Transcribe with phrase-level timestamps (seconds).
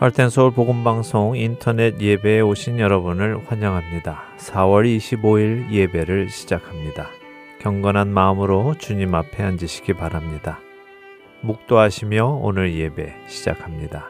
[0.00, 4.22] 할텐 서울 복음 방송 인터넷 예배에 오신 여러분을 환영합니다.
[4.36, 7.08] 4월 25일 예배를 시작합니다.
[7.58, 10.60] 경건한 마음으로 주님 앞에 앉으시기 바랍니다.
[11.40, 14.08] 묵도하시며 오늘 예배 시작합니다.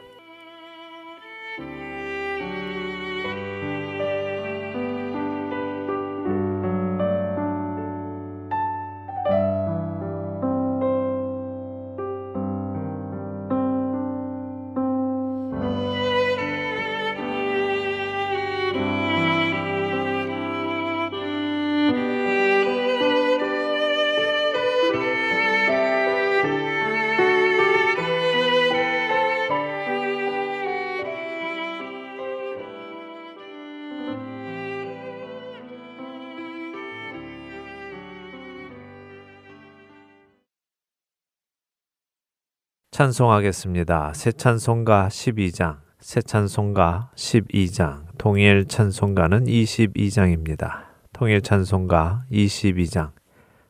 [42.99, 44.13] 찬송하겠습니다.
[44.13, 50.87] 새 찬송가 12장, 새 찬송가 12장, 통일 찬송가는 22장입니다.
[51.13, 53.13] 통일 찬송가 22장,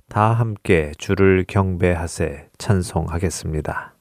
[0.08, 3.97] 다 함께 주를 경배하세 찬송하겠습니다.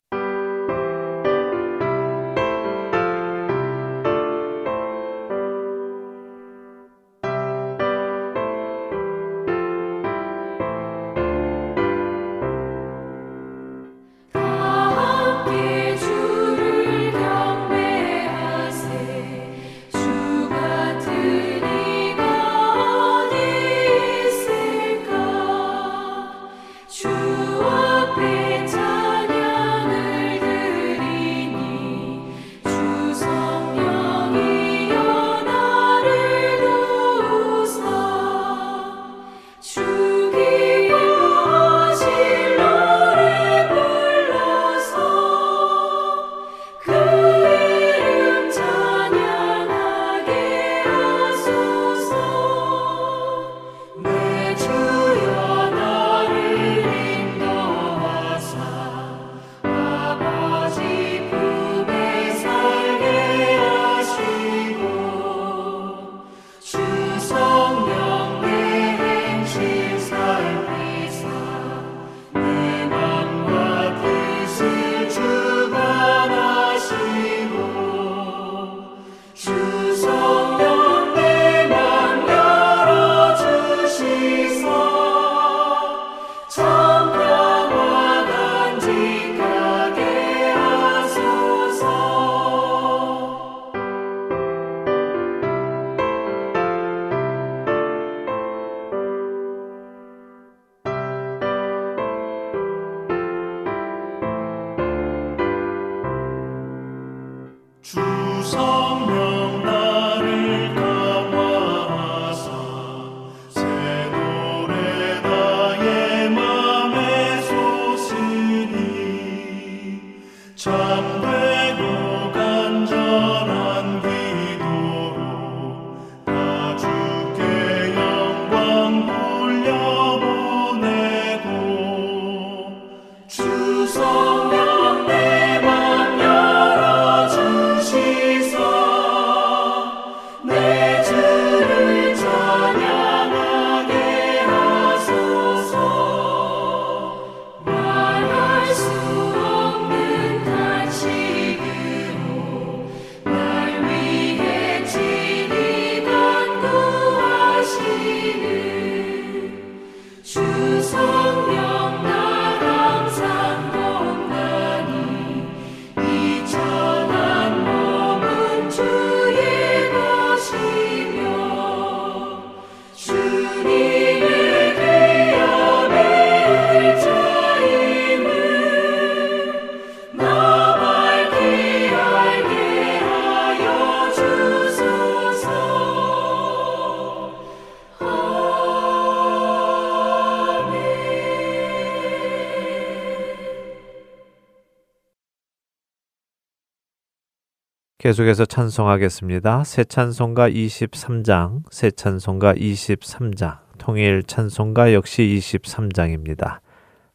[198.07, 199.65] 계속해서 찬송하겠습니다.
[199.65, 206.59] 새 찬송가 23장, 새 찬송가 23장, 통일 찬송가 역시 23장입니다.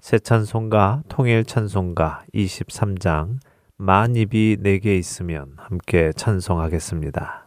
[0.01, 3.39] 새 찬송가, 통일 찬송가 23장,
[3.79, 7.42] 만입이 내게 있으면 함께 찬송하겠습니다.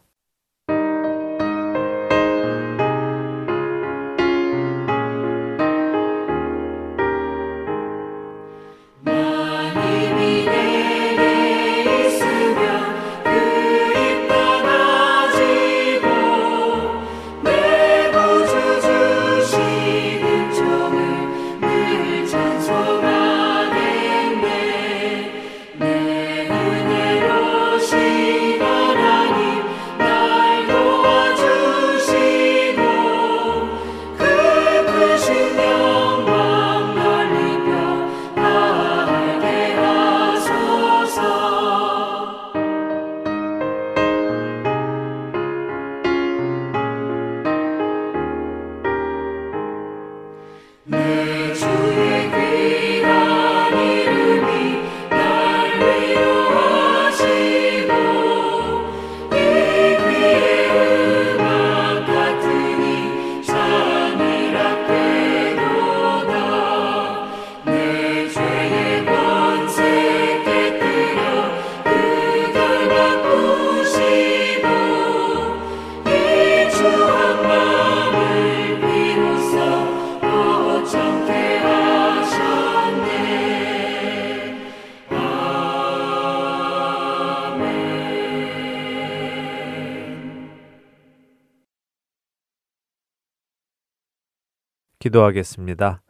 [95.15, 96.01] 기도하겠습니다.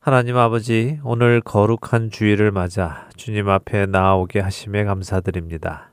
[0.00, 5.92] 하나님 아버지, 오늘 거룩한 주일을 맞아 주님 앞에 나아오게 하심에 감사드립니다.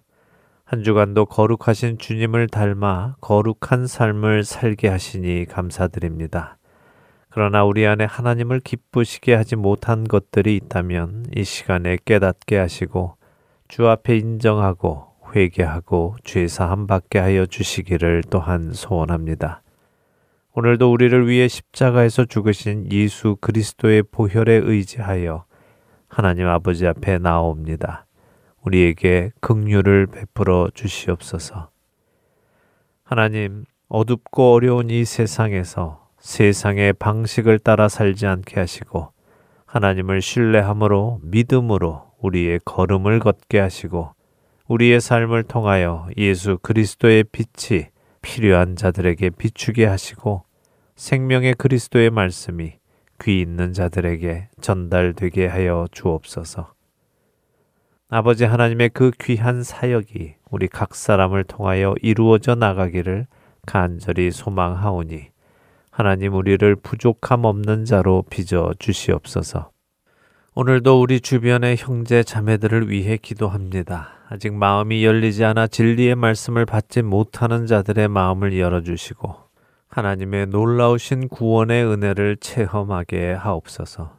[0.65, 6.57] 한 주간도 거룩하신 주님을 닮아 거룩한 삶을 살게 하시니 감사드립니다.
[7.29, 13.17] 그러나 우리 안에 하나님을 기쁘시게 하지 못한 것들이 있다면 이 시간에 깨닫게 하시고
[13.67, 19.62] 주 앞에 인정하고 회개하고 죄 사함 받게 하여 주시기를 또한 소원합니다.
[20.55, 25.45] 오늘도 우리를 위해 십자가에서 죽으신 예수 그리스도의 보혈에 의지하여
[26.07, 28.05] 하나님 아버지 앞에 나옵니다.
[28.61, 31.69] 우리에게 긍휼을 베풀어 주시옵소서.
[33.03, 39.11] 하나님, 어둡고 어려운 이 세상에서 세상의 방식을 따라 살지 않게 하시고
[39.65, 44.11] 하나님을 신뢰함으로 믿음으로 우리의 걸음을 걷게 하시고
[44.67, 47.87] 우리의 삶을 통하여 예수 그리스도의 빛이
[48.23, 50.43] 필요한 자들에게 비추게 하시고
[50.95, 52.73] 생명의 그리스도의 말씀이
[53.21, 56.73] 귀 있는 자들에게 전달되게 하여 주옵소서.
[58.09, 63.27] 아버지 하나님의 그 귀한 사역이 우리 각 사람을 통하여 이루어져 나가기를
[63.65, 65.29] 간절히 소망하오니
[65.89, 69.69] 하나님 우리를 부족함 없는 자로 빚어 주시옵소서.
[70.55, 74.09] 오늘도 우리 주변의 형제 자매들을 위해 기도합니다.
[74.33, 79.35] 아직 마음이 열리지 않아 진리의 말씀을 받지 못하는 자들의 마음을 열어주시고
[79.89, 84.17] 하나님의 놀라우신 구원의 은혜를 체험하게 하옵소서.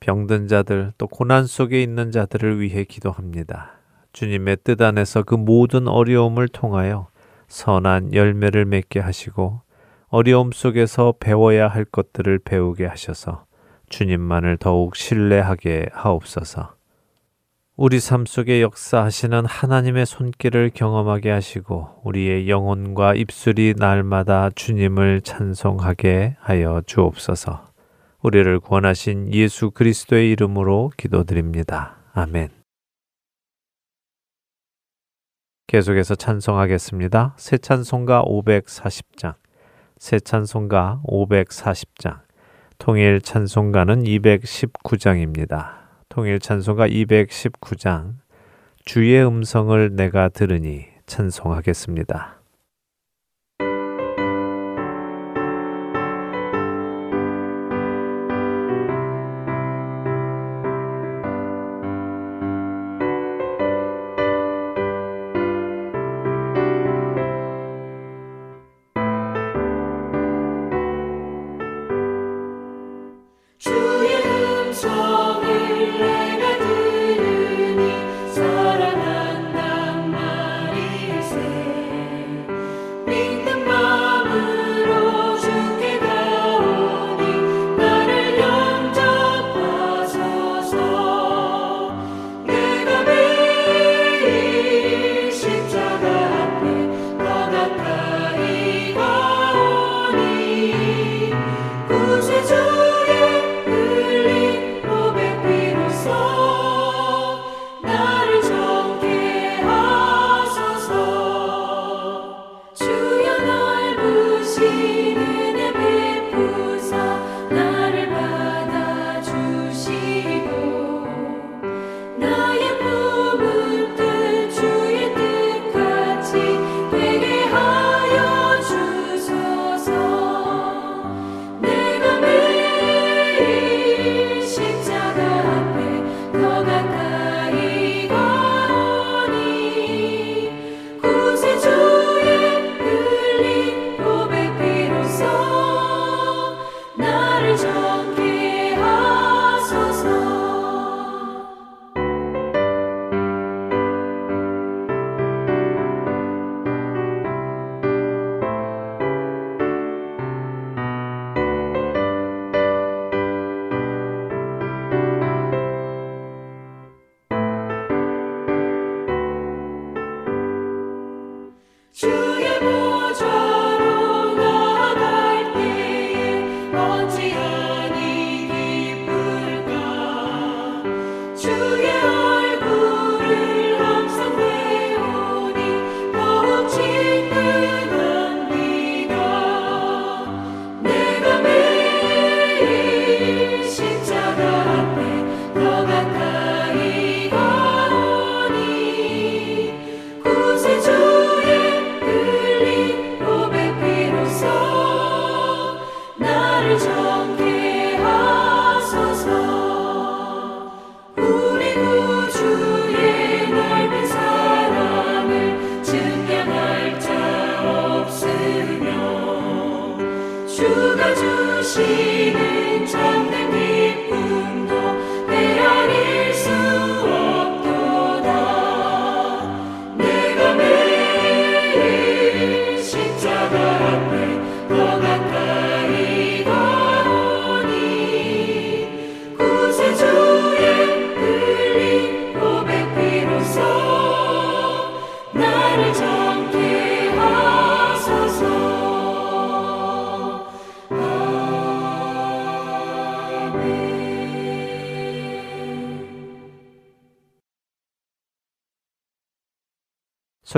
[0.00, 3.74] 병든 자들 또 고난 속에 있는 자들을 위해 기도합니다.
[4.12, 7.06] 주님의 뜻 안에서 그 모든 어려움을 통하여
[7.46, 9.60] 선한 열매를 맺게 하시고
[10.08, 13.44] 어려움 속에서 배워야 할 것들을 배우게 하셔서
[13.88, 16.77] 주님만을 더욱 신뢰하게 하옵소서.
[17.80, 26.82] 우리 삶 속에 역사하시는 하나님의 손길을 경험하게 하시고 우리의 영혼과 입술이 날마다 주님을 찬송하게 하여
[26.84, 27.68] 주옵소서.
[28.20, 31.98] 우리를 구원하신 예수 그리스도의 이름으로 기도드립니다.
[32.14, 32.48] 아멘.
[35.68, 37.34] 계속해서 찬송하겠습니다.
[37.36, 39.36] 새 찬송가 540장,
[39.98, 42.22] 새 찬송가 540장,
[42.78, 45.87] 통일 찬송가는 219장입니다.
[46.18, 48.14] 통일 찬송가 219장,
[48.84, 52.37] 주의 음성을 내가 들으니 찬송하겠습니다.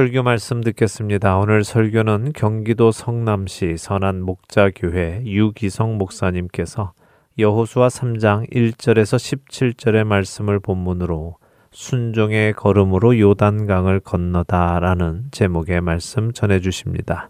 [0.00, 1.36] 설교 말씀 듣겠습니다.
[1.36, 6.94] 오늘 설교는 경기도 성남시 선한 목자교회 유기성 목사님께서
[7.38, 11.36] 여호수아 3장 1절에서 17절의 말씀을 본문으로
[11.72, 17.28] 순종의 걸음으로 요단강을 건너다라는 제목의 말씀 전해 주십니다.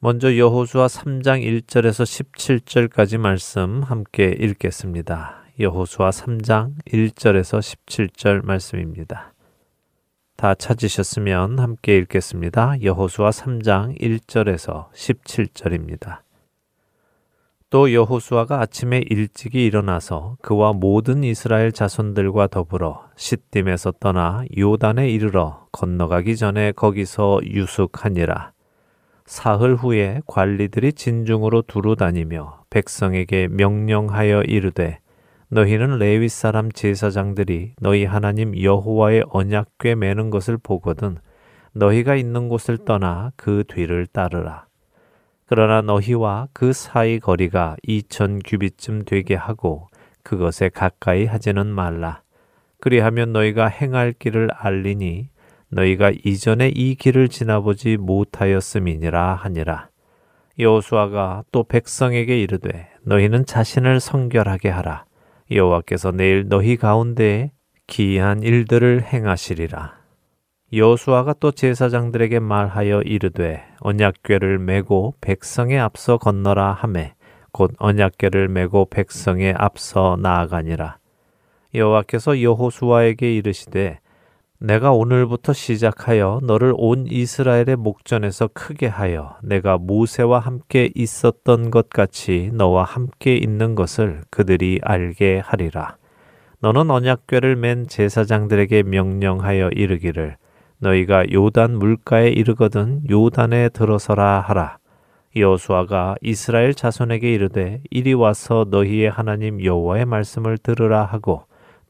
[0.00, 5.44] 먼저 여호수아 3장 1절에서 17절까지 말씀 함께 읽겠습니다.
[5.58, 9.32] 여호수아 3장 1절에서 17절 말씀입니다.
[10.40, 12.82] 다 찾으셨으면 함께 읽겠습니다.
[12.82, 16.20] 여호수아 3장 1절에서 17절입니다.
[17.68, 26.38] 또 여호수아가 아침에 일찍이 일어나서 그와 모든 이스라엘 자손들과 더불어 시딤에서 떠나 요단에 이르러 건너가기
[26.38, 28.52] 전에 거기서 유숙하니라.
[29.26, 35.00] 사흘 후에 관리들이 진중으로 두루 다니며 백성에게 명령하여 이르되
[35.52, 41.18] 너희는 레위 사람 제사장들이 너희 하나님 여호와의 언약궤 매는 것을 보거든
[41.72, 44.66] 너희가 있는 곳을 떠나 그 뒤를 따르라.
[45.46, 49.88] 그러나 너희와 그 사이 거리가 이천 규빗쯤 되게 하고
[50.22, 52.22] 그것에 가까이 하지는 말라.
[52.78, 55.30] 그리하면 너희가 행할 길을 알리니
[55.70, 59.88] 너희가 이전에 이 길을 지나보지 못하였음이니라 하니라.
[60.60, 65.09] 여호수아가 또 백성에게 이르되 너희는 자신을 성결하게 하라.
[65.50, 67.50] 여호와께서 내일 너희 가운데에
[67.86, 69.98] 기이한 일들을 행하시리라.
[70.72, 77.14] 여호수아가 또 제사장들에게 말하여 이르되 언약궤를 메고 백성에 앞서 건너라 하매
[77.50, 80.98] 곧 언약궤를 메고 백성에 앞서 나아가니라.
[81.74, 83.98] 여호와께서 여호수아에게 이르시되
[84.62, 92.50] 내가 오늘부터 시작하여 너를 온 이스라엘의 목전에서 크게 하여 내가 모세와 함께 있었던 것 같이
[92.52, 95.96] 너와 함께 있는 것을 그들이 알게 하리라.
[96.58, 100.36] 너는 언약궤를 멘 제사장들에게 명령하여 이르기를
[100.78, 104.76] 너희가 요단 물가에 이르거든 요단에 들어서라 하라.
[105.36, 111.44] 여호수아가 이스라엘 자손에게 이르되 이리 와서 너희의 하나님 여호와의 말씀을 들으라 하고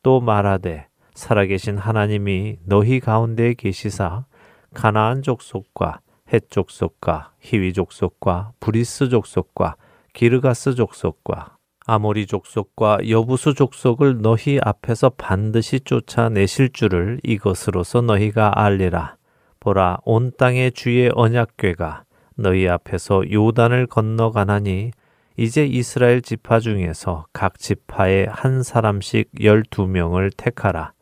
[0.04, 0.89] 또 말하되
[1.20, 4.24] 살아계신 하나님이 너희 가운데 계시사
[4.72, 6.00] 가나안 족속과
[6.32, 9.76] 헷 족속과 히위 족속과 브리스 족속과
[10.14, 19.16] 기르가스 족속과 아모리 족속과 여부수 족속을 너희 앞에서 반드시 쫓아내실 줄을 이것으로서 너희가 알리라.
[19.60, 22.04] 보라, 온 땅의 주의 언약궤가
[22.36, 24.92] 너희 앞에서 요단을 건너가나니
[25.36, 30.92] 이제 이스라엘 지파 중에서 각 지파에 한 사람씩 열두 명을 택하라.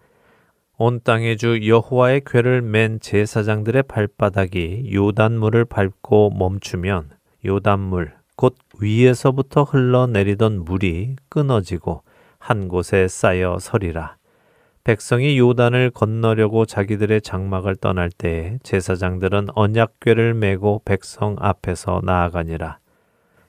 [0.81, 7.11] 온 땅의 주 여호와의 궤를 맨 제사장들의 발바닥이 요단물을 밟고 멈추면
[7.45, 12.03] 요단물 곧 위에서부터 흘러내리던 물이 끊어지고
[12.39, 14.19] 한 곳에 쌓여 서리라.
[14.85, 22.79] 백성이 요단을 건너려고 자기들의 장막을 떠날 때에 제사장들은 언약궤를 메고 백성 앞에서 나아가니라.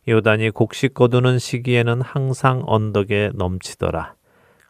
[0.07, 4.15] 요단이 곡식 거두는 시기에는 항상 언덕에 넘치더라.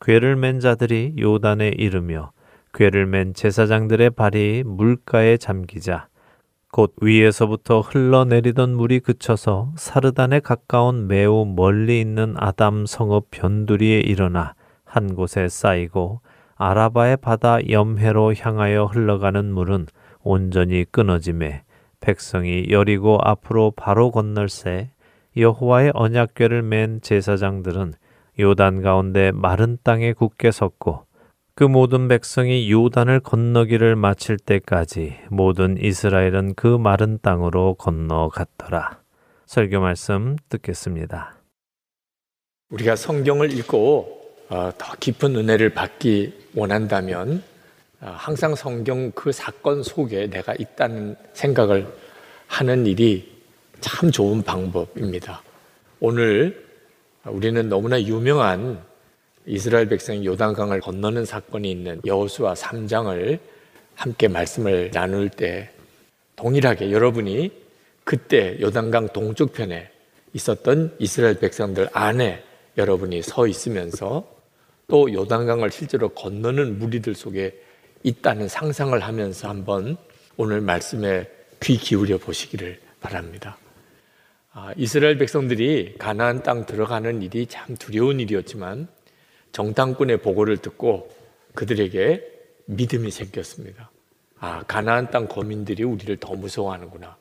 [0.02, 2.34] 궤를 맨 자들이 요단에 이르며
[2.74, 6.08] 괴를 맨 제사장들의 발이 물가에 잠기자
[6.72, 14.54] 곧 위에서부터 흘러내리던 물이 그쳐서 사르단에 가까운 매우 멀리 있는 아담 성읍 변두리에 일어나
[14.86, 16.22] 한 곳에 쌓이고
[16.56, 19.88] 아라바의 바다 염해로 향하여 흘러가는 물은
[20.22, 21.64] 온전히 끊어짐에
[22.02, 24.92] 백성이 여리고 앞으로 바로 건널새
[25.36, 27.94] 여호와의 언약궤를 맨 제사장들은
[28.40, 31.09] 요단 가운데 마른 땅에 굳게 섰고
[31.60, 39.02] 그 모든 백성이 요단을 건너기를 마칠 때까지 모든 이스라엘은 그 마른 땅으로 건너갔더라.
[39.46, 41.36] 설교 말씀 듣겠습니다.
[42.70, 47.44] 우리가 성경을 읽고 어, 더 깊은 은혜를 받기 원한다면
[48.00, 51.94] 어, 항상 성경 그 사건 속에 내가 있다는 생각을
[52.48, 53.38] 하는 일이
[53.82, 55.42] 참 좋은 방법입니다.
[56.00, 56.66] 오늘
[57.26, 58.82] 우리는 너무나 유명한
[59.50, 63.40] 이스라엘 백성이 요단강을 건너는 사건이 있는 여호수아 3장을
[63.96, 65.72] 함께 말씀을 나눌 때
[66.36, 67.52] 동일하게 여러분이
[68.04, 69.90] 그때 요단강 동쪽 편에
[70.34, 72.44] 있었던 이스라엘 백성들 안에
[72.78, 74.24] 여러분이 서 있으면서
[74.88, 77.60] 또 요단강을 실제로 건너는 무리들 속에
[78.04, 79.98] 있다는 상상을 하면서 한번
[80.38, 81.28] 오늘 말씀에
[81.60, 83.58] 귀 기울여 보시기를 바랍니다.
[84.54, 88.88] 아, 이스라엘 백성들이 가나안 땅 들어가는 일이 참 두려운 일이었지만
[89.52, 91.10] 정탐꾼의 보고를 듣고
[91.56, 92.24] 그들에게
[92.66, 93.90] 믿음이 생겼습니다.
[94.40, 97.18] 아, 가나안 땅 거민들이 우리를 더 무서워하는구나.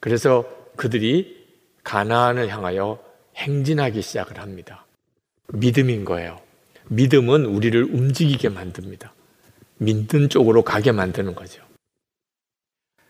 [0.00, 0.44] 그래서
[0.76, 1.46] 그들이
[1.84, 2.98] 가나안을 향하여
[3.36, 4.86] 행진하기 시작을 합니다.
[5.48, 6.40] 믿음인 거예요.
[6.88, 9.12] 믿음은 우리를 움직이게 만듭니다.
[9.78, 11.62] 믿는 쪽으로 가게 만드는 거죠.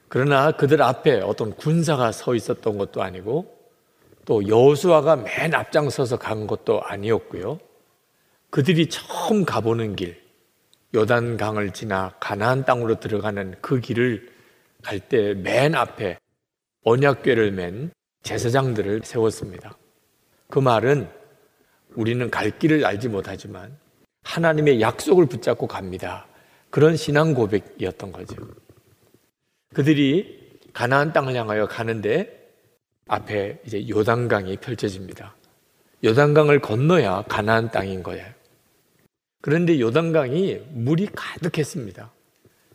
[0.09, 3.53] 그러나 그들 앞에 어떤 군사가 서 있었던 것도 아니고
[4.25, 7.59] 또 여호수아가 맨 앞장서서 간 것도 아니었고요.
[8.55, 10.23] 그들이 처음 가보는 길,
[10.95, 14.31] 요단강을 지나 가나안 땅으로 들어가는 그 길을
[14.81, 16.21] 갈 때 맨 앞에
[16.85, 17.91] 언약궤를 맨
[18.23, 19.77] 제사장들을 세웠습니다.
[20.47, 21.11] 그 말은
[21.97, 23.77] 우리는 갈 길을 알지 못하지만
[24.23, 26.29] 하나님의 약속을 붙잡고 갑니다.
[26.71, 28.37] 그런 신앙 고백이었던 거죠.
[29.75, 32.53] 그들이 가나안 땅을 향하여 가는데
[33.09, 35.35] 앞에 이제 요단강이 펼쳐집니다.
[36.05, 38.44] 요단강을 건너야 가나안 땅인 거예요.
[39.45, 42.11] 그런데 요단강이 물이 가득했습니다.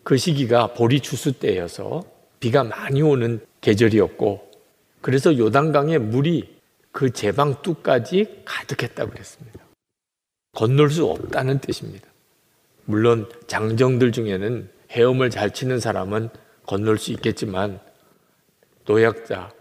[0.03, 2.03] 그 시기가 보리 추수 때여서
[2.39, 4.51] 비가 많이 오는 계절이었고
[5.01, 6.59] 그래서 요단강에 물이
[6.91, 9.65] 그 제방 뚝까지 가득했다고 그랬습니다.
[10.53, 12.07] 건널 수 없다는 뜻입니다.
[12.85, 16.29] 물론 장정들 중에는 헤엄을 잘 치는 사람은
[16.67, 17.79] 건널 수 있겠지만
[18.85, 19.51] 노약자,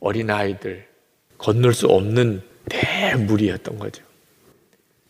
[0.00, 0.88] 어린아이들
[1.38, 4.05] 건널 수 없는 대물이었던 거죠.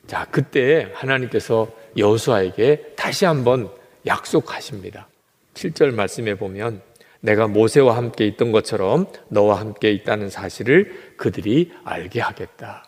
[0.07, 3.71] 자, 그때 하나님께서 여호수아에게 다시 한번
[4.07, 5.09] 약속하십니다.
[5.55, 6.81] 7절 말씀에 보면
[7.21, 12.85] 내가 모세와 함께 있던 것처럼 너와 함께 있다는 사실을 그들이 알게 하겠다.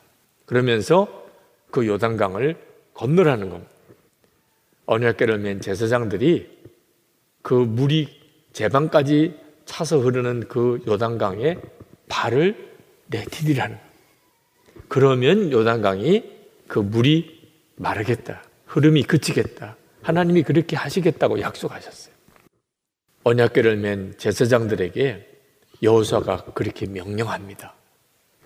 [0.46, 1.26] 그러면서
[1.70, 2.56] 그 요단강을
[2.94, 3.72] 건너라는 겁니다.
[4.86, 6.58] 언약궤를 맨 제사장들이
[7.42, 8.08] 그 물이
[8.52, 11.58] 제방까지 차서 흐르는 그 요단강에
[12.08, 12.74] 발을
[13.08, 13.78] 내디디라는
[14.88, 16.37] 그러면 요단강이
[16.68, 17.38] 그 물이
[17.76, 18.42] 마르겠다.
[18.66, 19.76] 흐름이 그치겠다.
[20.02, 22.14] 하나님이 그렇게 하시겠다고 약속하셨어요.
[23.24, 25.26] 언약궤를 맨 제사장들에게
[25.82, 27.74] 여호수아가 그렇게 명령합니다.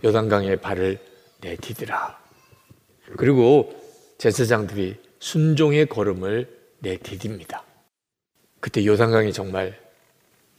[0.05, 0.99] 요단강에 발을
[1.41, 2.21] 내디디라.
[3.17, 3.75] 그리고
[4.19, 7.65] 제사장들이 순종의 걸음을 내디딥니다.
[8.61, 9.79] 그때 요단강이 정말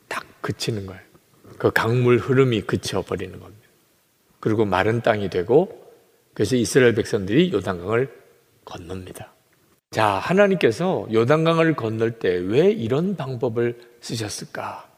[0.08, 1.02] 딱 그치는 거예요.
[1.58, 3.68] 그 강물 흐름이 그쳐버리는 겁니다.
[4.40, 5.83] 그리고 마른 땅이 되고
[6.34, 8.10] 그래서 이스라엘 백성들이 요단강을
[8.66, 9.34] 건넙니다.
[9.92, 14.90] 자, 하나님께서 요단강을 건널 때 왜 이런 방법을 쓰셨을까?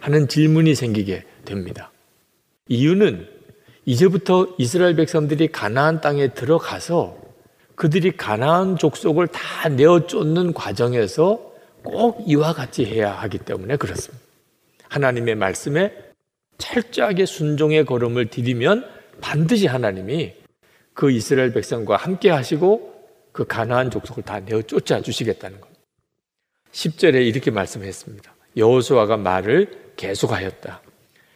[0.00, 1.90] 하는 질문이 생기게 됩니다.
[2.68, 3.26] 이유는
[3.86, 7.16] 이제부터 이스라엘 백성들이 가나안 땅에 들어가서
[7.76, 14.24] 그들이 가나안 족속을 다 내어 쫓는 과정에서 꼭 이와 같이 해야 하기 때문에 그렇습니다.
[14.88, 15.92] 하나님의 말씀에
[16.58, 18.86] 철저하게 순종의 걸음을 디디면
[19.20, 20.34] 반드시 하나님이
[20.96, 22.94] 그 이스라엘 백성과 함께 하시고
[23.30, 25.82] 그 가나안 족속을 다 내어 쫓아 주시겠다는 겁니다.
[26.72, 28.34] 10절에 이렇게 말씀했습니다.
[28.56, 30.80] 여호수아가 말을 계속하였다.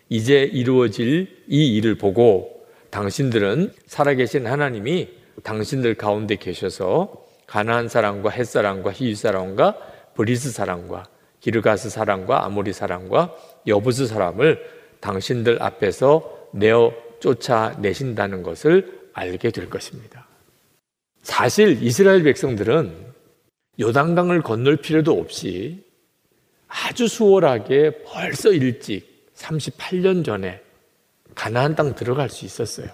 [0.09, 5.11] 이제 이루어질 이 일을 보고 당신들은 살아계신 하나님이
[5.43, 9.77] 당신들 가운데 계셔서 가나안 사람과 헷 사람과 히윗 사람과
[10.15, 11.05] 브리스 사람과
[11.41, 13.35] 기르가스 사람과 아모리 사람과
[13.67, 14.59] 여부스 사람을
[15.01, 20.27] 당신들 앞에서 내어 쫓아내신다는 것을 알게 될 것입니다.
[21.23, 23.11] 사실 이스라엘 백성들은
[23.81, 25.85] 요단강을 건널 필요도 없이
[26.69, 30.61] 아주 수월하게 벌써 일찍 38년 전에
[31.35, 32.89] 가나안 땅 들어갈 수 있었어요.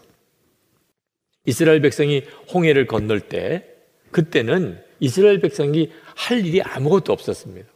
[1.45, 3.65] 이스라엘 백성이 홍해를 건널 때
[4.11, 7.69] 그때는 이스라엘 백성이 할 일이 아무것도 없었습니다.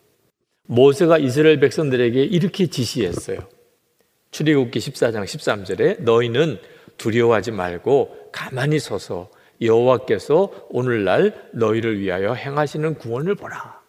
[0.67, 3.41] 모세가 이스라엘 백성들에게 이렇게 지시했어요.
[4.31, 6.59] 출애굽기 14장 13절에 너희는
[7.01, 13.81] 두려워하지 말고 가만히 서서 여호와께서 오늘날 너희를 위하여 행하시는 구원을 보라.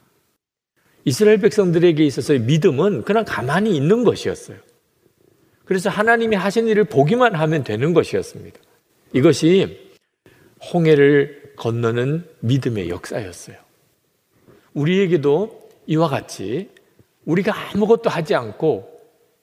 [1.03, 4.57] 이스라엘 백성들에게 있어서의 믿음은 그냥 가만히 있는 것이었어요.
[5.65, 8.59] 그래서 하나님이 하신 일을 보기만 하면 되는 것이었습니다.
[9.13, 9.91] 이것이
[10.73, 13.57] 홍해를 건너는 믿음의 역사였어요.
[14.73, 16.69] 우리에게도 이와 같이
[17.25, 18.89] 우리가 아무것도 하지 않고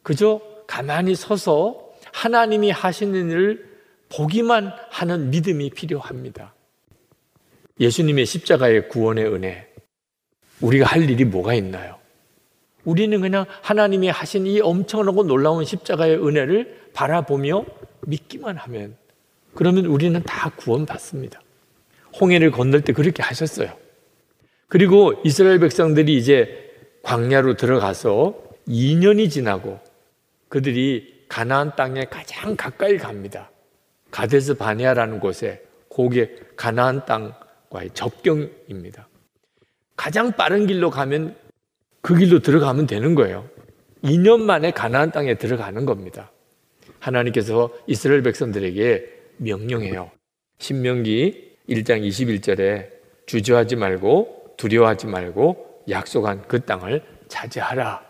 [0.03, 1.88] 그저 가만히 서서
[2.19, 3.65] 하나님이 하시는 일을
[4.09, 6.53] 보기만 하는 믿음이 필요합니다.
[7.79, 9.69] 예수님의 십자가의 구원의 은혜,
[10.61, 11.97] 우리가 할 일이 뭐가 있나요?
[12.85, 17.65] 우리는 그냥 하나님이 하신 이 엄청나고 놀라운 십자가의 은혜를 바라보며
[18.07, 18.97] 믿기만 하면,
[19.55, 21.41] 그러면 우리는 다 구원받습니다.
[22.21, 23.73] 홍해를 건널 때 그렇게 하셨어요.
[24.67, 29.79] 그리고 이스라엘 백성들이 이제 광야로 들어가서 2년이 지나고
[30.49, 33.51] 그들이 가나안 땅에 가장 가까이 갑니다.
[34.11, 39.09] 가데스 바네아라는 곳에 고개 가나안 땅과의 접경입니다.
[39.97, 41.37] 가장 빠른 길로 가면
[42.01, 43.49] 그 길로 들어가면 되는 거예요.
[44.05, 46.31] 2년 만에 가나안 땅에 들어가는 겁니다.
[47.01, 50.11] 하나님께서 이스라엘 백성들에게 명령해요.
[50.59, 52.89] 신명기 1장 21절에
[53.27, 58.08] 주저하지 말고 두려워하지 말고 약속한 그 땅을 차지하라.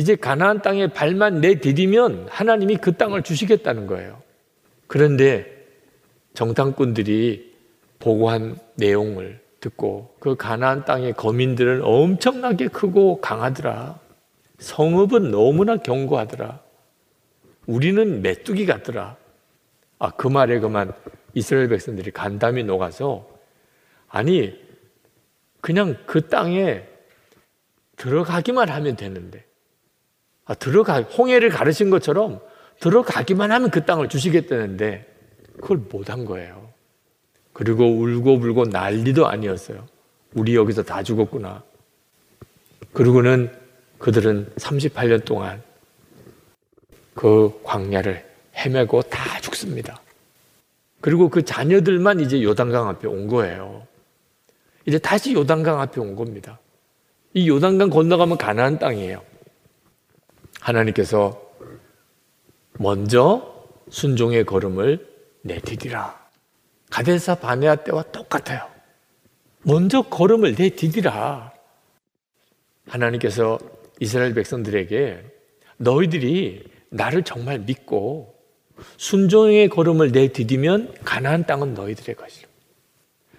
[0.00, 4.22] 이제 가나안 땅에 발만 내디디면 하나님이 그 땅을 주시겠다는 거예요.
[4.86, 5.66] 그런데
[6.32, 7.52] 정탐꾼들이
[7.98, 14.00] 보고한 내용을 듣고 그 가나안 땅의 거민들은 엄청나게 크고 강하더라.
[14.58, 16.60] 성읍은 너무나 견고하더라.
[17.66, 19.18] 우리는 메뚜기 같더라.
[19.98, 20.94] 아, 그 말에 그만
[21.34, 23.28] 이스라엘 백성들이 간담이 녹아서
[24.08, 24.58] 아니
[25.60, 26.84] 그냥 그 땅에
[27.98, 29.49] 들어가기만 하면 되는데
[30.50, 32.40] 아, 들어가 홍해를 가르친 것처럼
[32.80, 35.06] 들어가기만 하면 그 땅을 주시겠다는데
[35.60, 36.72] 그걸 못한 거예요.
[37.52, 39.86] 그리고 울고 불고 난리도 아니었어요.
[40.34, 41.62] 우리 여기서 다 죽었구나.
[42.92, 43.52] 그리고는
[43.98, 45.62] 그들은 38년 동안
[47.14, 48.24] 그 광야를
[48.56, 50.00] 헤매고 다 죽습니다.
[51.00, 53.86] 그리고 그 자녀들만 이제 요단강 앞에 온 거예요.
[54.84, 56.58] 이제 다시 요단강 앞에 온 겁니다.
[57.34, 59.29] 이 요단강 건너가면 가나안 땅이에요.
[60.60, 61.40] 하나님께서
[62.78, 65.06] 먼저 순종의 걸음을
[65.42, 66.20] 내디디라.
[66.90, 68.68] 가데사 바네아 때와 똑같아요.
[69.62, 71.52] 먼저 걸음을 내디디라.
[72.86, 73.58] 하나님께서
[74.00, 75.24] 이스라엘 백성들에게
[75.76, 78.34] 너희들이 나를 정말 믿고
[78.96, 82.48] 순종의 걸음을 내디디면 가나안 땅은 너희들의 것이라.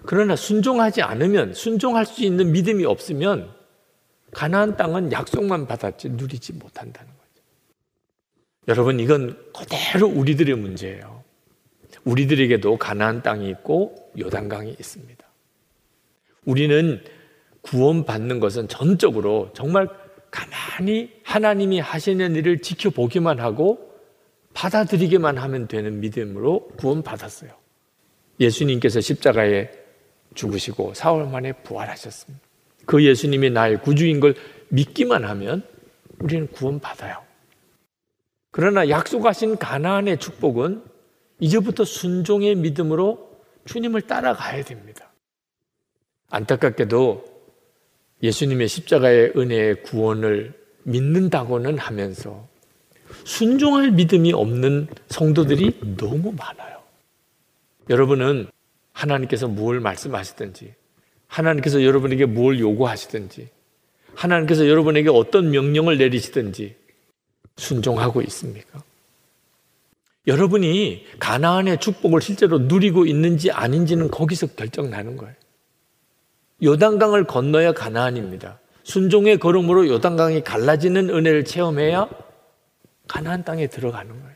[0.03, 3.53] 그러나 순종하지 않으면 순종할 수 있는 믿음이 없으면
[4.31, 7.43] 가나안 땅은 약속만 받았지 누리지 못한다는 거죠.
[8.67, 11.23] 여러분 이건 그대로 우리들의 문제예요.
[12.05, 15.25] 우리들에게도 가나안 땅이 있고 요단강이 있습니다.
[16.45, 17.03] 우리는
[17.61, 19.87] 구원받는 것은 전적으로 정말
[20.31, 23.91] 가만히 하나님이 하시는 일을 지켜보기만 하고
[24.53, 27.51] 받아들이기만 하면 되는 믿음으로 구원받았어요.
[28.39, 29.69] 예수님께서 십자가에
[30.33, 32.50] 죽으시고 사흘 만에 부활하셨습니다.
[32.85, 34.35] 그 예수님이 나의 구주인 걸
[34.69, 35.63] 믿기만 하면
[36.19, 37.21] 우리는 구원받아요.
[38.51, 40.83] 그러나 약속하신 가나안의 축복은
[41.39, 43.31] 이제부터 순종의 믿음으로
[43.65, 45.11] 주님을 따라가야 됩니다.
[46.29, 47.25] 안타깝게도
[48.23, 52.47] 예수님의 십자가의 은혜의 구원을 믿는다고는 하면서
[53.25, 56.81] 순종할 믿음이 없는 성도들이 너무 많아요.
[57.89, 58.47] 여러분은
[58.93, 60.73] 하나님께서 뭘 말씀하시든지,
[61.31, 63.47] 하나님께서 여러분에게 뭘 요구하시든지,
[64.15, 66.75] 하나님께서 여러분에게 어떤 명령을 내리시든지
[67.55, 68.83] 순종하고 있습니까?
[70.27, 75.33] 여러분이 가나안의 축복을 실제로 누리고 있는지 아닌지는 거기서 결정 나는 거예요.
[76.63, 78.59] 요단강을 건너야 가나안입니다.
[78.83, 82.09] 순종의 걸음으로 요단강이 갈라지는 은혜를 체험해야
[83.07, 84.35] 가나안 땅에 들어가는 거예요.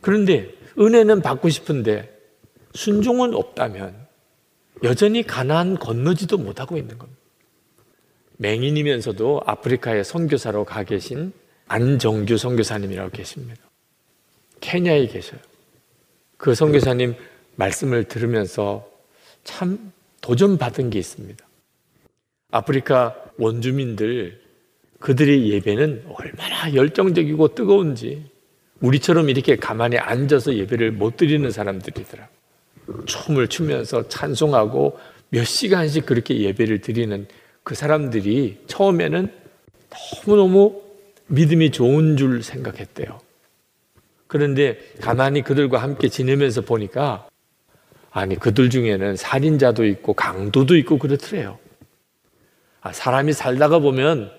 [0.00, 2.16] 그런데 은혜는 받고 싶은데
[2.74, 3.99] 순종은 없다면
[4.82, 7.20] 여전히 가나안 건너지도 못하고 있는 겁니다.
[8.38, 11.32] 맹인이면서도 아프리카에 선교사로 가 계신
[11.68, 13.60] 안정규 선교사님이라고 계십니다.
[14.60, 15.40] 케냐에 계셔요.
[16.36, 17.14] 그 선교사님
[17.56, 18.90] 말씀을 들으면서
[19.44, 21.46] 참 도전받은 게 있습니다.
[22.50, 24.40] 아프리카 원주민들
[24.98, 28.30] 그들의 예배는 얼마나 열정적이고 뜨거운지
[28.80, 32.28] 우리처럼 이렇게 가만히 앉아서 예배를 못 드리는 사람들이더라.
[33.06, 34.98] 춤을 추면서 찬송하고
[35.30, 37.26] 몇 시간씩 그렇게 예배를 드리는
[37.62, 39.32] 그 사람들이 처음에는
[40.26, 40.82] 너무너무
[41.26, 43.20] 믿음이 좋은 줄 생각했대요.
[44.26, 47.28] 그런데 가만히 그들과 함께 지내면서 보니까
[48.10, 51.58] 아니 그들 중에는 살인자도 있고 강도도 있고 그렇더래요.
[52.80, 54.30] 아, 사람이 살다가 보면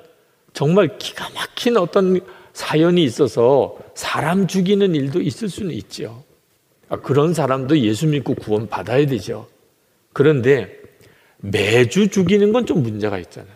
[0.54, 2.20] 정말 기가 막힌 어떤
[2.54, 6.24] 사연이 있어서 사람 죽이는 일도 있을 수는 있죠.
[6.92, 9.48] 아, 그런 사람도 예수 믿고 구원 받아야 되죠.
[10.12, 10.78] 그런데
[11.38, 13.56] 매주 죽이는 건 좀 문제가 있잖아요.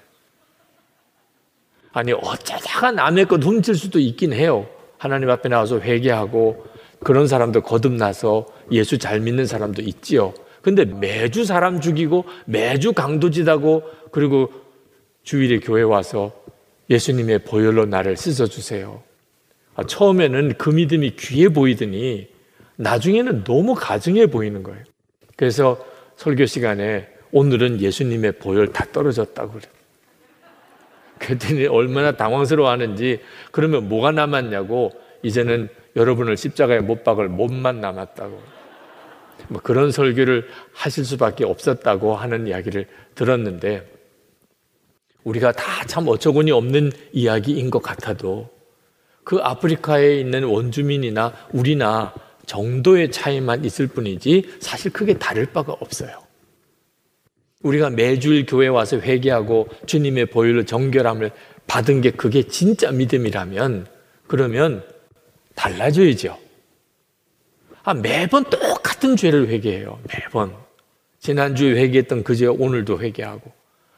[1.91, 4.67] 아니 어쩌다가 남의 것 훔칠 수도 있긴 해요.
[4.97, 6.65] 하나님 앞에 나와서 회개하고
[7.03, 10.33] 그런 사람도 거듭나서 예수 잘 믿는 사람도 있지요.
[10.61, 14.49] 근데 매주 사람 죽이고 매주 강도짓하고 그리고
[15.23, 16.33] 주일에 교회 와서
[16.89, 19.03] 예수님의 보혈로 나를 씻어주세요.
[19.75, 22.34] 아, 처음에는 그 믿음이 귀해 보이더니
[22.77, 24.83] 나중에는 너무 가증해 보이는 거예요.
[25.35, 25.83] 그래서
[26.17, 29.71] 설교 시간에 오늘은 예수님의 보혈 다 떨어졌다고 그래요.
[31.19, 34.91] 그랬더니 얼마나 당황스러워 하는지 그러면 뭐가 남았냐고
[35.23, 38.55] 이제는 여러분을 십자가에 못 박을 몸만 남았다고.
[39.47, 43.91] 뭐 그런 설교를 하실 수밖에 없었다고 하는 이야기를 들었는데
[45.23, 48.49] 우리가 다 참 어처구니 없는 이야기인 것 같아도
[49.23, 52.13] 그 아프리카에 있는 원주민이나 우리나
[52.45, 56.23] 정도의 차이만 있을 뿐이지 사실 크게 다를 바가 없어요.
[57.61, 61.31] 우리가 매주일 교회 와서 회개하고 주님의 보혈로 정결함을
[61.67, 63.87] 받은 게 그게 진짜 믿음이라면
[64.27, 64.83] 그러면
[65.55, 66.37] 달라져야죠.
[67.83, 69.99] 아, 매번 똑같은 죄를 회개해요.
[70.13, 70.53] 매번.
[71.19, 73.51] 지난주에 회개했던 그제 오늘도 회개하고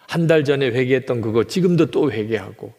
[0.07, 2.73] 한 달 전에 회개했던 그거 지금도 또 회개하고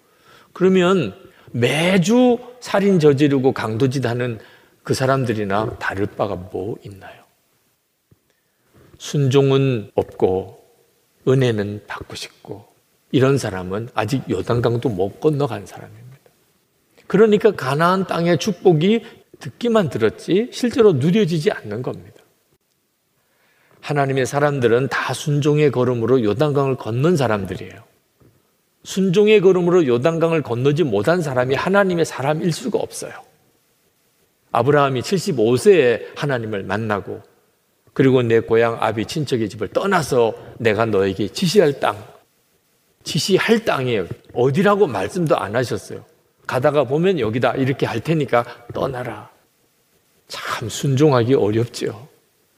[0.54, 1.14] 그러면
[1.50, 4.38] 매주 살인 저지르고 강도짓 하는
[4.88, 7.22] 그 사람들이나 다를 바가 뭐 있나요?
[8.96, 10.64] 순종은 없고
[11.28, 12.64] 은혜는 받고 싶고
[13.12, 16.30] 이런 사람은 아직 요단강도 못 건너간 사람입니다.
[17.06, 19.04] 그러니까 가나안 땅의 축복이
[19.40, 22.22] 듣기만 들었지 실제로 누려지지 않는 겁니다.
[23.82, 27.84] 하나님의 사람들은 다 순종의 걸음으로 요단강을 건넌 사람들이에요.
[28.84, 33.27] 순종의 걸음으로 요단강을 건너지 못한 사람이 하나님의 사람일 수가 없어요.
[34.52, 37.22] 아브라함이 75세에 하나님을 만나고
[37.92, 41.96] 그리고 내 고향 아비 친척의 집을 떠나서 내가 너에게 지시할 땅,
[43.02, 44.06] 지시할 땅이에요.
[44.34, 46.04] 어디라고 말씀도 안 하셨어요.
[46.46, 49.30] 가다가 보면 여기다 이렇게 할 테니까 떠나라.
[50.28, 52.08] 참 순종하기 어렵죠.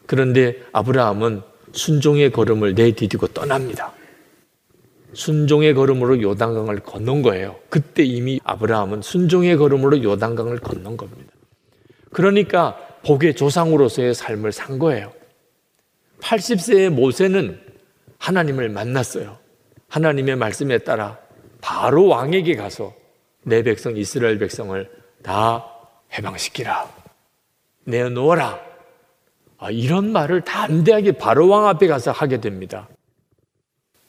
[0.06, 3.92] 그런데 아브라함은 순종의 걸음을 내디디고 떠납니다.
[5.12, 7.56] 순종의 걸음으로 요단강을 건넌 거예요.
[7.68, 11.32] 그때 이미 아브라함은 순종의 걸음으로 요단강을 건넌 겁니다.
[12.12, 15.12] 그러니까 복의 조상으로서의 삶을 산 거예요.
[16.20, 17.60] 80세의 모세는
[18.18, 19.38] 하나님을 만났어요.
[19.88, 21.18] 하나님의 말씀에 따라
[21.60, 22.94] 바로 왕에게 가서
[23.42, 24.90] 내 백성 이스라엘 백성을
[25.22, 25.66] 다
[26.12, 26.90] 해방시키라.
[27.84, 28.60] 내어놓아라.
[29.58, 32.88] 아, 이런 말을 담대하게 바로 왕 앞에 가서 하게 됩니다.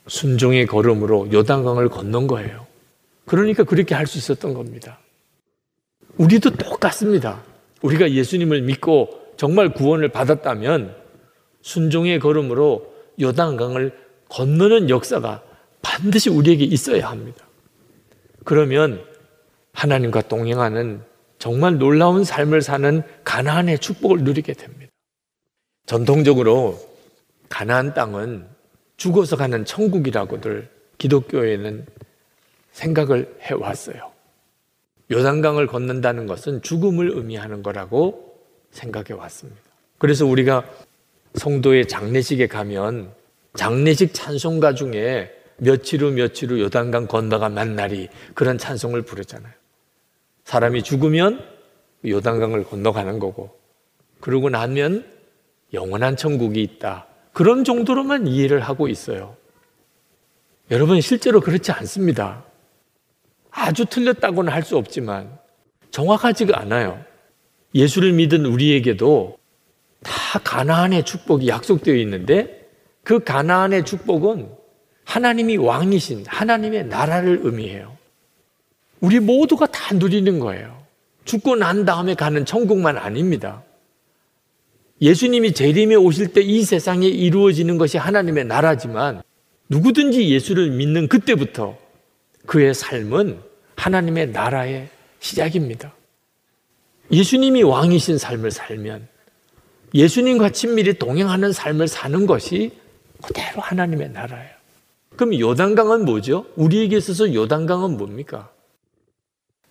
[0.08, 2.66] 순종의 걸음으로 요단강을 건넌 거예요.
[3.26, 5.00] 그러니까 그렇게 할 수 있었던 겁니다.
[6.18, 7.44] 우리도 똑같습니다.
[7.82, 10.96] 우리가 예수님을 믿고 정말 구원을 받았다면
[11.62, 13.98] 순종의 걸음으로 요단강을
[14.30, 15.44] 건너는 역사가
[15.82, 17.46] 반드시 우리에게 있어야 합니다.
[18.44, 19.04] 그러면
[19.74, 21.02] 하나님과 동행하는
[21.40, 24.92] 정말 놀라운 삶을 사는 가나안의 축복을 누리게 됩니다.
[25.86, 26.80] 전통적으로
[27.50, 28.48] 가나안 땅은
[28.98, 31.86] 죽어서 가는 천국이라고들 기독교에는
[32.72, 34.11] 생각을 해왔어요.
[35.12, 38.38] 요단강을 건넌다는 것은 죽음을 의미하는 거라고
[38.72, 39.60] 생각해 왔습니다.
[39.98, 40.64] 그래서 우리가
[41.36, 43.12] 성도의 장례식에 가면
[43.54, 49.54] 장례식 찬송가 중에 며칠 후 며칠 후 요단강 건너가 만날이 그런 찬송을 부르잖아요.
[50.46, 51.44] 사람이 죽으면
[52.06, 53.56] 요단강을 건너가는 거고
[54.20, 55.06] 그러고 나면
[55.74, 57.06] 영원한 천국이 있다.
[57.34, 59.36] 그런 정도로만 이해를 하고 있어요.
[60.72, 62.44] 여러분 실제로 그렇지 않습니다.
[63.52, 65.38] 아주 틀렸다고는 할 수 없지만
[65.92, 67.04] 정확하지가 않아요.
[67.76, 69.38] 예수를 믿은 우리에게도
[70.04, 72.70] 다 가나안의 축복이 약속되어 있는데
[73.04, 74.50] 그 가나안의 축복은
[75.06, 77.98] 하나님이 왕이신 하나님의 나라를 의미해요.
[79.00, 80.82] 우리 모두가 다 누리는 거예요.
[81.26, 83.64] 죽고 난 다음에 가는 천국만 아닙니다.
[85.02, 89.24] 예수님이 재림에 오실 때 이 세상에 이루어지는 것이 하나님의 나라지만
[89.70, 91.78] 누구든지 예수를 믿는 그때부터
[92.46, 93.42] 그의 삶은
[93.76, 95.94] 하나님의 나라의 시작입니다.
[97.12, 99.08] 예수님이 왕이신 삶을 살면
[99.94, 102.72] 예수님과 친밀히 동행하는 삶을 사는 것이
[103.22, 104.52] 그대로 하나님의 나라예요.
[105.16, 106.46] 그럼 요단강은 뭐죠?
[106.56, 108.52] 우리에게 있어서 요단강은 뭡니까?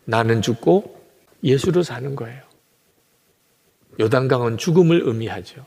[0.05, 1.01] 나는 죽고
[1.43, 2.43] 예수로 사는 거예요.
[3.99, 5.65] 요단강은 죽음을 의미하죠.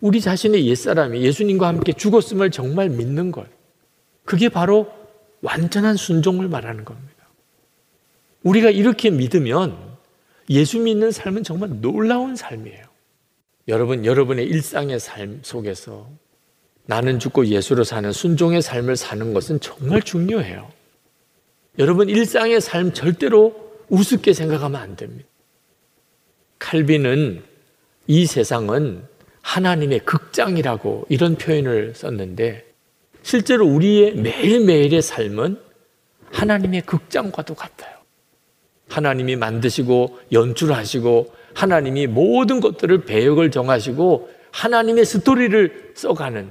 [0.00, 3.46] 우리 자신의 옛사람이 예수님과 함께 죽었음을 정말 믿는 것.
[4.24, 4.90] 그게 바로
[5.42, 7.12] 완전한 순종을 말하는 겁니다.
[8.42, 9.76] 우리가 이렇게 믿으면
[10.48, 12.84] 예수 믿는 삶은 정말 놀라운 삶이에요.
[13.68, 16.08] 여러분, 여러분의 일상의 삶 속에서
[16.86, 20.70] 나는 죽고 예수로 사는 순종의 삶을 사는 것은 정말 중요해요.
[21.78, 23.54] 여러분, 일상의 삶 절대로
[23.88, 25.28] 우습게 생각하면 안 됩니다.
[26.58, 27.42] 칼빈은
[28.08, 29.04] 이 세상은
[29.42, 32.71] 하나님의 극장이라고 이런 표현을 썼는데
[33.22, 35.58] 실제로 우리의 매일매일의 삶은
[36.30, 37.96] 하나님의 극장과도 같아요.
[38.88, 46.50] 하나님이 만드시고 연출하시고 하나님이 모든 것들을 배역을 정하시고 하나님의 스토리를 써가는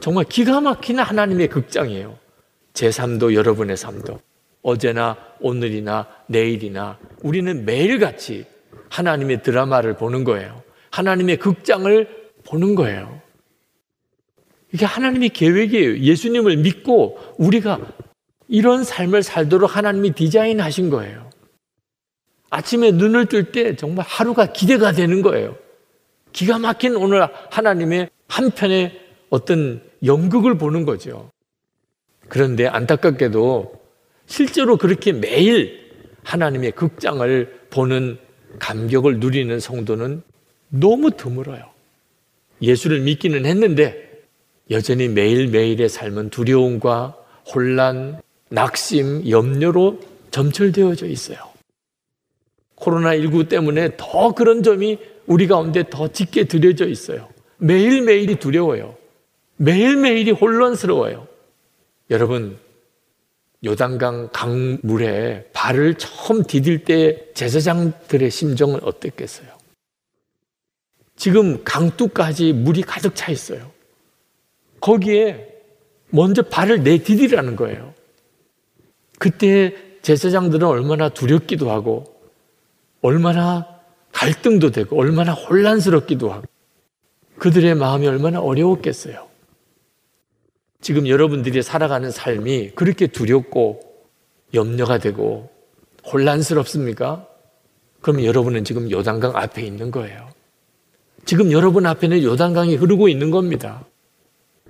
[0.00, 2.18] 정말 기가 막히는 하나님의 극장이에요.
[2.72, 4.20] 제 삶도 여러분의 삶도
[4.62, 8.46] 어제나 오늘이나 내일이나 우리는 매일같이
[8.88, 10.62] 하나님의 드라마를 보는 거예요.
[10.90, 12.08] 하나님의 극장을
[12.44, 13.20] 보는 거예요.
[14.74, 15.98] 이게 하나님의 계획이에요.
[15.98, 17.78] 예수님을 믿고 우리가
[18.48, 21.30] 이런 삶을 살도록 하나님이 디자인하신 거예요.
[22.50, 25.56] 아침에 눈을 뜰 때 정말 하루가 기대가 되는 거예요.
[26.32, 31.30] 기가 막힌 오늘 하나님의 한편의 어떤 연극을 보는 거죠.
[32.28, 33.80] 그런데 안타깝게도
[34.26, 35.88] 실제로 그렇게 매일
[36.24, 38.18] 하나님의 극장을 보는
[38.58, 40.22] 감격을 누리는 성도는
[40.68, 41.62] 너무 드물어요.
[42.60, 44.13] 예수를 믿기는 했는데
[44.70, 47.16] 여전히 매일매일의 삶은 두려움과
[47.52, 50.00] 혼란, 낙심, 염려로
[50.30, 51.38] 점철되어져 있어요.
[52.76, 57.28] 코로나19 때문에 더 그런 점이 우리 가운데 더 짙게 들여져 있어요.
[57.58, 58.96] 매일매일이 두려워요.
[59.56, 61.28] 매일매일이 혼란스러워요.
[62.10, 62.58] 여러분,
[63.64, 69.48] 요단강 강물에 발을 처음 디딜 때 제사장들의 심정은 어땠겠어요?
[71.16, 73.73] 지금 강둑까지 물이 가득 차 있어요.
[74.84, 75.48] 거기에
[76.10, 77.94] 먼저 발을 내디디라는 거예요.
[79.18, 82.04] 그때 제사장들은 얼마나 두렵기도 하고,
[83.00, 83.66] 얼마나
[84.12, 86.44] 갈등도 되고, 얼마나 혼란스럽기도 하고,
[87.38, 89.26] 그들의 마음이 얼마나 어려웠겠어요.
[90.82, 93.80] 지금 여러분들이 살아가는 삶이 그렇게 두렵고
[94.52, 95.50] 염려가 되고
[96.04, 97.26] 혼란스럽습니까?
[98.02, 100.28] 그럼 여러분은 지금 요단강 앞에 있는 거예요.
[101.24, 103.86] 지금 여러분 앞에는 요단강이 흐르고 있는 겁니다.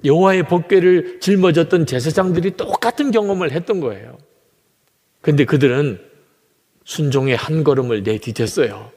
[0.05, 4.19] 여호와의 법궤를 짊어졌던 제사장들이 똑같은 경험을 했던 거예요.
[5.21, 6.01] 근데 그들은
[6.85, 8.91] 순종의 한 걸음을 내디뎠어요.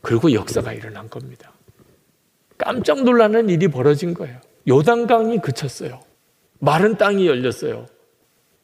[0.00, 1.52] 그리고 역사가 일어난 겁니다.
[2.56, 4.40] 깜짝 놀라는 일이 벌어진 거예요.
[4.66, 6.00] 요단강이 그쳤어요.
[6.58, 7.86] 마른 땅이 열렸어요.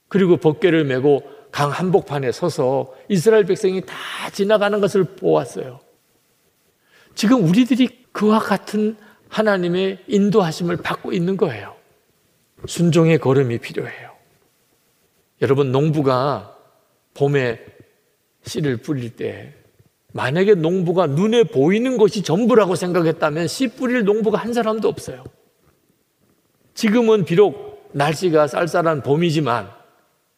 [0.09, 3.95] 그리고 법궤를 메고 강 한복판에 서서 이스라엘 백성이 다
[4.33, 5.81] 지나가는 것을 보았어요.
[7.15, 8.97] 지금 우리들이 그와 같은
[9.29, 11.75] 하나님의 인도하심을 받고 있는 거예요.
[12.67, 14.13] 순종의 걸음이 필요해요.
[15.43, 16.57] 여러분, 농부가
[17.15, 17.61] 봄에
[18.45, 19.55] 씨를 뿌릴 때
[20.13, 25.25] 만약에 농부가 눈에 보이는 것이 전부라고 생각했다면 씨 뿌릴 농부가 한 사람도 없어요.
[26.75, 29.71] 지금은 비록 날씨가 쌀쌀한 봄이지만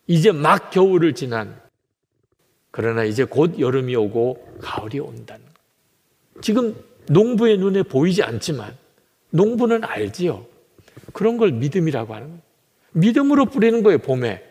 [0.07, 1.61] 이제 막 겨울을 지난
[2.71, 5.45] 그러나 이제 곧 여름이 오고 가을이 온다는
[6.41, 6.75] 지금
[7.09, 8.77] 농부의 눈에 보이지 않지만
[9.31, 10.47] 농부는 알지요.
[11.13, 12.43] 그런 걸 믿음이라고 하는 거예요.
[12.93, 14.43] 믿음으로 뿌리는 거예요, 봄에.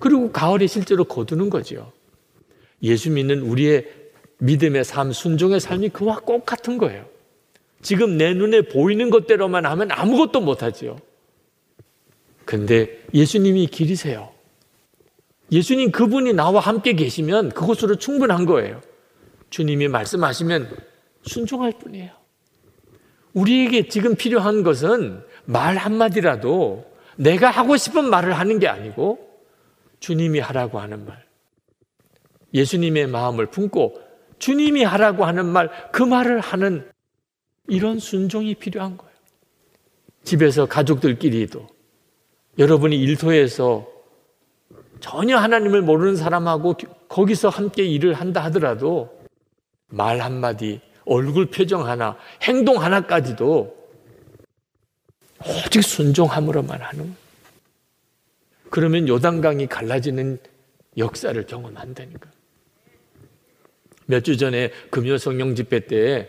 [0.00, 1.92] 그리고 가을에 실제로 거두는 거죠.
[2.82, 3.86] 예수 믿는 우리의
[4.38, 7.06] 믿음의 삶, 순종의 삶이 그와 꼭 같은 거예요.
[7.82, 10.98] 지금 내 눈에 보이는 것대로만 하면 아무것도 못하지요.
[12.44, 14.32] 근데 예수님이 길이세요.
[15.50, 18.80] 예수님 그분이 나와 함께 계시면 그것으로 충분한 거예요.
[19.50, 20.87] 주님이 말씀하시면
[21.22, 22.10] 순종할 뿐이에요.
[23.34, 26.84] 우리에게 지금 필요한 것은 말 한마디라도
[27.16, 29.18] 내가 하고 싶은 말을 하는 게 아니고
[30.00, 31.24] 주님이 하라고 하는 말.
[32.54, 34.00] 예수님의 마음을 품고
[34.38, 36.90] 주님이 하라고 하는 말, 그 말을 하는
[37.66, 39.12] 이런 순종이 필요한 거예요.
[40.24, 41.66] 집에서 가족들끼리도
[42.58, 43.86] 여러분이 일터에서
[45.00, 46.76] 전혀 하나님을 모르는 사람하고
[47.08, 49.16] 거기서 함께 일을 한다 하더라도
[49.88, 53.76] 말 한마디, 얼굴 표정 하나, 행동 하나까지도
[55.66, 57.16] 오직 순종함으로만 하는.
[58.70, 60.38] 그러면 요단강이 갈라지는
[60.96, 62.30] 역사를 경험한다니까.
[64.06, 66.28] 몇 주 전에 금요 성령 집회 때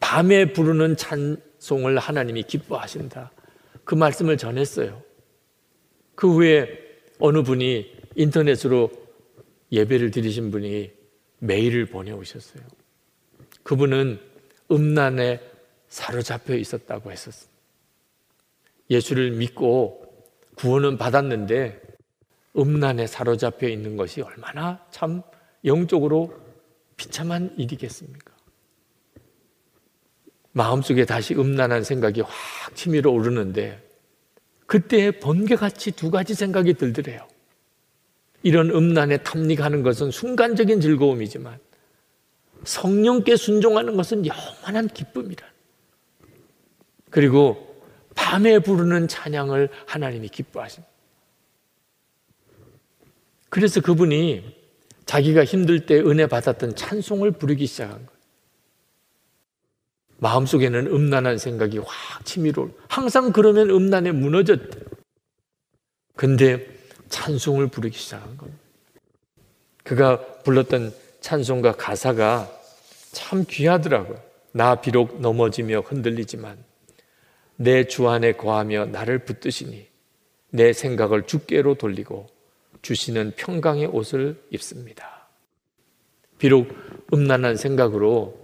[0.00, 3.32] 밤에 부르는 찬송을 하나님이 기뻐하신다.
[3.84, 5.02] 그 말씀을 전했어요.
[6.14, 6.68] 그 후에
[7.18, 8.90] 어느 분이 인터넷으로
[9.72, 10.90] 예배를 드리신 분이
[11.38, 12.62] 메일을 보내오셨어요.
[13.66, 14.20] 그분은
[14.70, 15.40] 음란에
[15.88, 17.50] 사로잡혀 있었다고 했었어요.
[18.88, 20.04] 예수를 믿고
[20.54, 21.82] 구원은 받았는데
[22.56, 25.20] 음란에 사로잡혀 있는 것이 얼마나 참
[25.64, 26.32] 영적으로
[26.96, 28.32] 비참한 일이겠습니까?
[30.52, 32.30] 마음속에 다시 음란한 생각이 확
[32.76, 33.82] 치밀어 오르는데
[34.66, 37.26] 그때 번개같이 두 가지 생각이 들더래요.
[38.44, 41.58] 이런 음란에 탐닉하는 것은 순간적인 즐거움이지만
[42.66, 45.46] 성령께 순종하는 것은 영원한 기쁨이라.
[47.10, 47.80] 그리고
[48.14, 50.92] 밤에 부르는 찬양을 하나님이 기뻐하십니다.
[53.48, 54.54] 그래서 그분이
[55.06, 58.16] 자기가 힘들 때 은혜 받았던 찬송을 부르기 시작한 거예요.
[60.18, 64.78] 마음속에는 음란한 생각이 확 치밀어 항상 그러면 음란에 무너졌대.
[66.16, 66.66] 근데
[67.10, 68.58] 찬송을 부르기 시작한 겁니다.
[69.84, 72.55] 그가 불렀던 찬송과 가사가
[73.16, 74.20] 참 귀하더라고요.
[74.52, 76.62] 나 비록 넘어지며 흔들리지만
[77.56, 79.86] 내 주 안에 거하며 나를 붙드시니
[80.50, 82.26] 내 생각을 주께로 돌리고
[82.82, 85.28] 주시는 평강의 옷을 입습니다.
[86.36, 86.68] 비록
[87.14, 88.38] 음란한 생각으로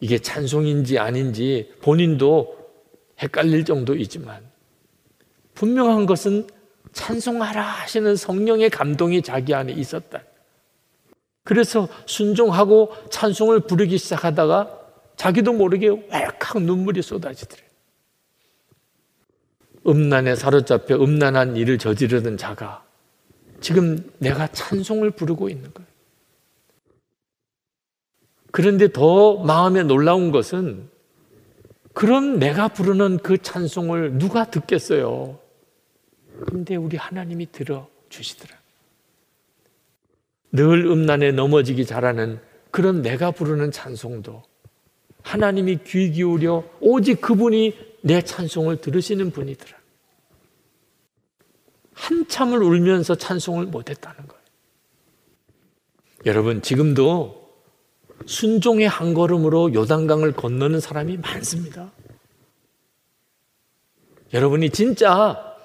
[0.00, 2.56] 이게 찬송인지 아닌지 본인도
[3.18, 4.42] 헷갈릴 정도이지만
[5.52, 6.46] 분명한 것은
[6.94, 10.22] 찬송하라 하시는 성령의 감동이 자기 안에 있었다.
[11.44, 14.78] 그래서 순종하고 찬송을 부르기 시작하다가
[15.16, 17.62] 자기도 모르게 왈칵 눈물이 쏟아지더래.
[19.86, 22.84] 음란에 사로잡혀 음란한 일을 저지르던 자가
[23.60, 25.88] 지금 내가 찬송을 부르고 있는 거예요.
[28.52, 30.88] 그런데 더 마음에 놀라운 것은
[31.92, 35.38] 그런 내가 부르는 그 찬송을 누가 듣겠어요?
[36.46, 38.59] 근데 우리 하나님이 들어 주시더라.
[40.52, 42.40] 늘 음란에 넘어지기 잘하는
[42.70, 44.42] 그런 내가 부르는 찬송도
[45.22, 49.78] 하나님이 귀 기울여 오직 그분이 내 찬송을 들으시는 분이더라.
[51.92, 54.40] 한참을 울면서 찬송을 못했다는 거예요.
[56.26, 57.40] 여러분, 지금도
[58.26, 61.90] 순종의 한 걸음으로 요단강을 건너는 사람이 많습니다.
[64.32, 65.56] 여러분이 진짜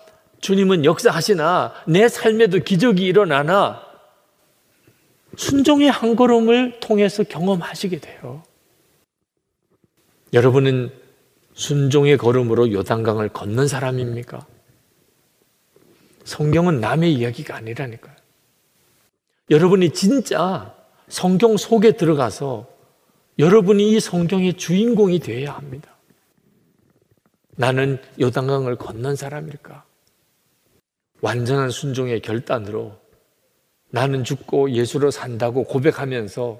[0.42, 3.82] 주님은 역사하시나 내 삶에도 기적이 일어나나
[5.38, 8.44] 순종의 한 걸음을 통해서 경험하시게 돼요.
[10.34, 10.92] 여러분은
[11.54, 14.46] 순종의 걸음으로 요단강을 걷는 사람입니까?
[16.26, 18.16] 성경은 남의 이야기가 아니라니까요.
[19.50, 20.76] 여러분이 진짜
[21.08, 22.68] 성경 속에 들어가서
[23.38, 25.96] 여러분이 이 성경의 주인공이 되어야 합니다.
[27.58, 29.86] 나는 요단강을 건넌 사람일까?
[31.22, 33.00] 완전한 순종의 결단으로
[33.90, 36.60] 나는 죽고 예수로 산다고 고백하면서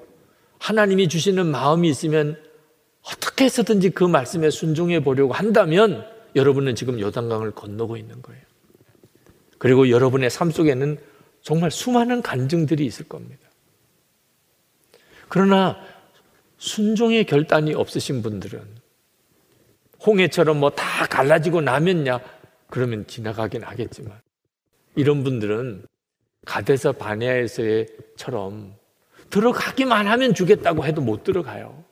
[0.60, 2.42] 하나님이 주시는 마음이 있으면
[3.02, 8.42] 어떻게 해서든지 그 말씀에 순종해 보려고 한다면 여러분은 지금 요단강을 건너고 있는 거예요.
[9.58, 10.98] 그리고 여러분의 삶 속에는
[11.42, 13.48] 정말 수많은 간증들이 있을 겁니다.
[15.30, 15.78] 그러나
[16.58, 18.62] 순종의 결단이 없으신 분들은
[20.06, 22.20] 홍해처럼 뭐 다 갈라지고 나면야
[22.70, 24.20] 그러면 지나가긴 하겠지만
[24.96, 25.86] 이런 분들은
[26.46, 28.76] 가데서 바네아에서처럼
[29.30, 31.84] 들어가기만 하면 주겠다고 해도 못 들어가요.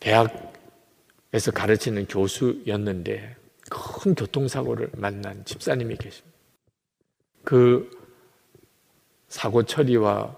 [0.00, 3.36] 대학에서 가르치는 교수였는데
[3.70, 6.36] 큰 교통사고를 만난 집사님이 계십니다.
[7.44, 7.90] 그
[9.28, 10.36] 사고 처리와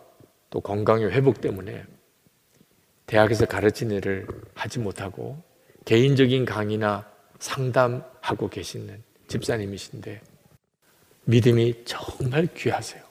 [0.50, 1.84] 또 건강의 회복 때문에
[3.06, 5.42] 대학에서 가르치는 일을 하지 못하고
[5.84, 7.08] 개인적인 강의나
[7.38, 10.20] 상담하고 계시는 집사님이신데
[11.27, 13.03] 믿음이 정말 귀하세요.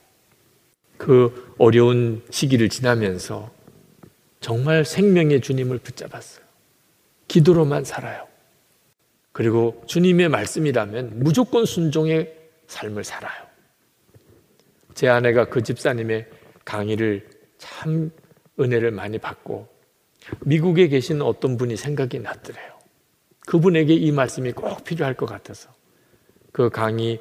[0.96, 3.50] 그 어려운 시기를 지나면서
[4.40, 6.44] 정말 생명의 주님을 붙잡았어요.
[7.28, 8.26] 기도로만 살아요.
[9.32, 12.34] 그리고 주님의 말씀이라면 무조건 순종의
[12.68, 13.44] 삶을 살아요.
[14.94, 16.26] 제 아내가 그 집사님의
[16.64, 18.10] 강의를 참
[18.58, 19.68] 은혜를 많이 받고
[20.40, 22.76] 미국에 계신 어떤 분이 생각이 났더래요.
[23.40, 25.70] 그분에게 이 말씀이 꼭 필요할 것 같아서
[26.52, 27.20] 그 강의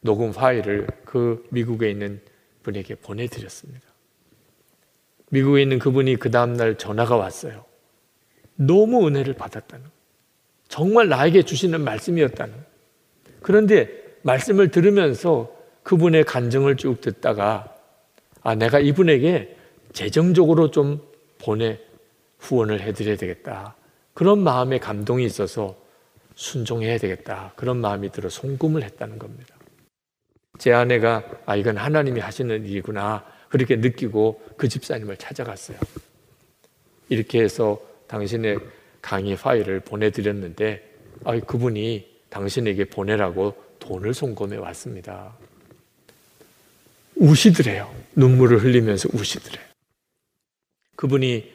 [0.00, 2.20] 녹음 파일을 그 미국에 있는
[2.62, 3.86] 분에게 보내드렸습니다.
[5.30, 7.64] 미국에 있는 그분이 그 다음날 전화가 왔어요.
[8.56, 9.86] 너무 은혜를 받았다는.
[10.68, 12.54] 정말 나에게 주시는 말씀이었다는.
[13.40, 13.88] 그런데
[14.22, 17.74] 말씀을 들으면서 그분의 간증을 쭉 듣다가
[18.42, 19.56] 아, 내가 이분에게
[19.92, 21.00] 재정적으로 좀
[21.38, 21.78] 보내
[22.38, 23.76] 후원을 해드려야 되겠다.
[24.14, 25.76] 그런 마음의 감동이 있어서
[26.34, 27.52] 순종해야 되겠다.
[27.56, 29.54] 그런 마음이 들어 송금을 했다는 겁니다.
[30.58, 35.78] 제 아내가 아 이건 하나님이 하시는 일이구나 그렇게 느끼고 그 집사님을 찾아갔어요.
[37.08, 38.58] 이렇게 해서 당신의
[39.02, 40.88] 강의 파일을 보내드렸는데
[41.24, 45.36] 아 그분이 당신에게 보내라고 돈을 송금해 왔습니다.
[47.16, 47.92] 우시더래요.
[48.14, 49.64] 눈물을 흘리면서 우시더래요.
[50.96, 51.52] 그분이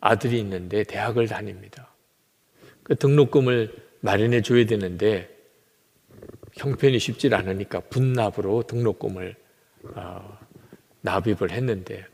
[0.00, 1.88] 아들이 있는데 대학을 다닙니다.
[2.82, 5.31] 그 등록금을 마련해 줘야 되는데
[6.52, 9.34] 형편이 쉽지 않으니까 분납으로 등록금을
[9.94, 10.38] 어,
[11.00, 12.06] 납입을 했는데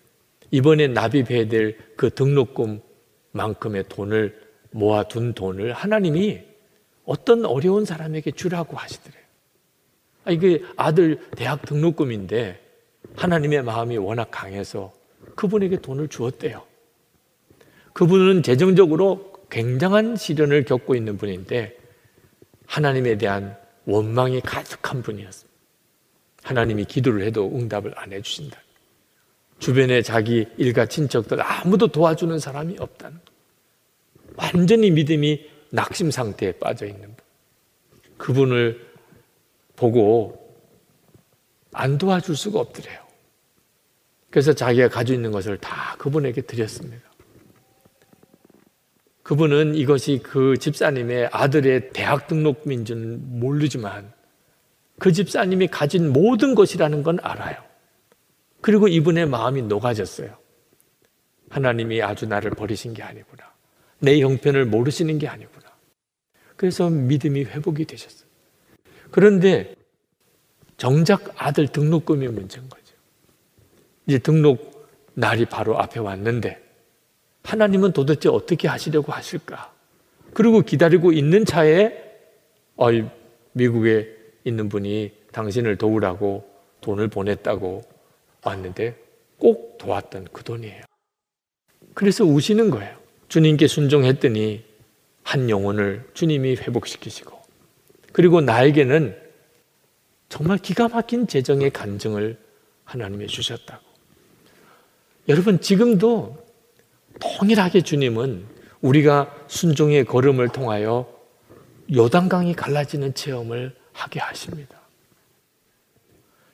[0.51, 6.41] 이번에 납입해야 될 그 등록금만큼의 돈을 모아둔 돈을 하나님이
[7.05, 9.22] 어떤 어려운 사람에게 주라고 하시더래요.
[10.24, 12.61] 아, 이게 아들 대학 등록금인데
[13.16, 14.93] 하나님의 마음이 워낙 강해서
[15.34, 16.62] 그분에게 돈을 주었대요.
[17.95, 21.76] 그분은 재정적으로 굉장한 시련을 겪고 있는 분인데
[22.66, 23.57] 하나님에 대한
[23.89, 25.59] 원망이 가득한 분이었습니다.
[26.43, 28.61] 하나님이 기도를 해도 응답을 안 해주신다.
[29.59, 33.18] 주변에 자기 일가 친척들 아무도 도와주는 사람이 없다는
[34.36, 37.16] 완전히 믿음이 낙심 상태에 빠져 있는 분.
[38.18, 38.86] 그분을
[39.74, 40.55] 보고
[41.72, 43.01] 안 도와줄 수가 없더래요.
[44.30, 47.08] 그래서 자기가 가지고 있는 것을 다 그분에게 드렸습니다.
[49.29, 54.11] 그분은 이것이 그 집사님의 아들의 대학 등록금인 줄 모르지만
[54.99, 57.57] 그 집사님이 가진 모든 것이라는 건 알아요.
[58.62, 60.35] 그리고 이분의 마음이 녹아졌어요.
[61.51, 63.53] 하나님이 아주 나를 버리신 게 아니구나.
[63.99, 65.76] 내 형편을 모르시는 게 아니구나.
[66.57, 68.26] 그래서 믿음이 회복이 되셨어요.
[69.11, 69.74] 그런데
[70.79, 72.95] 정작 아들 등록금이 문제인 거죠.
[74.07, 76.68] 이제 등록 날이 바로 앞에 왔는데
[77.49, 79.72] 하나님은 도대체 어떻게 하시려고 하실까?
[80.34, 81.94] 그리고 기다리고 있는 차에
[83.53, 86.46] 미국에 있는 분이 당신을 도우라고
[86.82, 87.82] 돈을 보냈다고
[88.44, 88.96] 왔는데
[89.38, 90.82] 꼭 도왔던 그 돈이에요.
[91.94, 92.99] 그래서 우시는 거예요.
[93.28, 94.62] 주님께 순종했더니
[95.22, 97.38] 한 영혼을 주님이 회복시키시고
[98.12, 99.16] 그리고 나에게는
[100.28, 102.38] 정말 기가 막힌 재정의 간증을
[102.84, 103.82] 하나님이 주셨다고.
[105.30, 106.46] 여러분 지금도
[107.21, 108.47] 동일하게 주님은
[108.81, 111.12] 우리가 순종의 걸음을 통하여
[111.93, 114.79] 요단강이 갈라지는 체험을 하게 하십니다.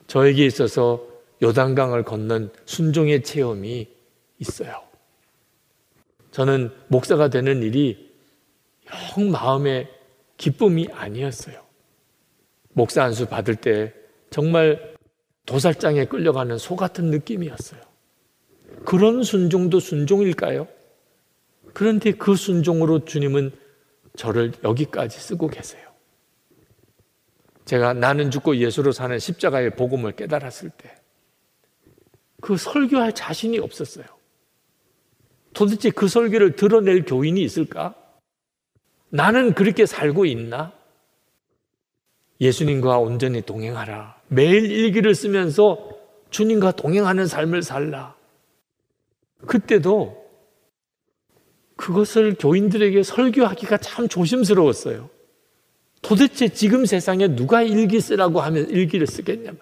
[0.07, 1.05] 저에게 있어서
[1.41, 3.87] 요단강을 건넌 순종의 체험이
[4.39, 4.83] 있어요.
[6.31, 8.11] 저는 목사가 되는 일이
[9.17, 9.89] 영 마음의
[10.37, 11.63] 기쁨이 아니었어요.
[12.73, 13.93] 목사 안수 받을 때
[14.29, 14.95] 정말
[15.45, 17.81] 도살장에 끌려가는 소 같은 느낌이었어요.
[18.83, 20.67] 그런 순종도 순종일까요?
[21.73, 23.51] 그런데 그 순종으로 주님은
[24.15, 25.85] 저를 여기까지 쓰고 계세요.
[27.65, 30.95] 제가 나는 죽고 예수로 사는 십자가의 복음을 깨달았을 때,
[32.41, 34.05] 그 설교할 자신이 없었어요.
[35.53, 37.95] 도대체 그 설교를 드러낼 교인이 있을까?
[39.09, 40.73] 나는 그렇게 살고 있나?
[42.39, 44.21] 예수님과 온전히 동행하라.
[44.27, 45.89] 매일 일기를 쓰면서
[46.29, 48.15] 주님과 동행하는 삶을 살라.
[49.45, 50.25] 그때도
[51.75, 55.09] 그것을 교인들에게 설교하기가 참 조심스러웠어요.
[56.01, 59.59] 도대체 지금 세상에 누가 일기 쓰라고 하면 일기를 쓰겠냐 말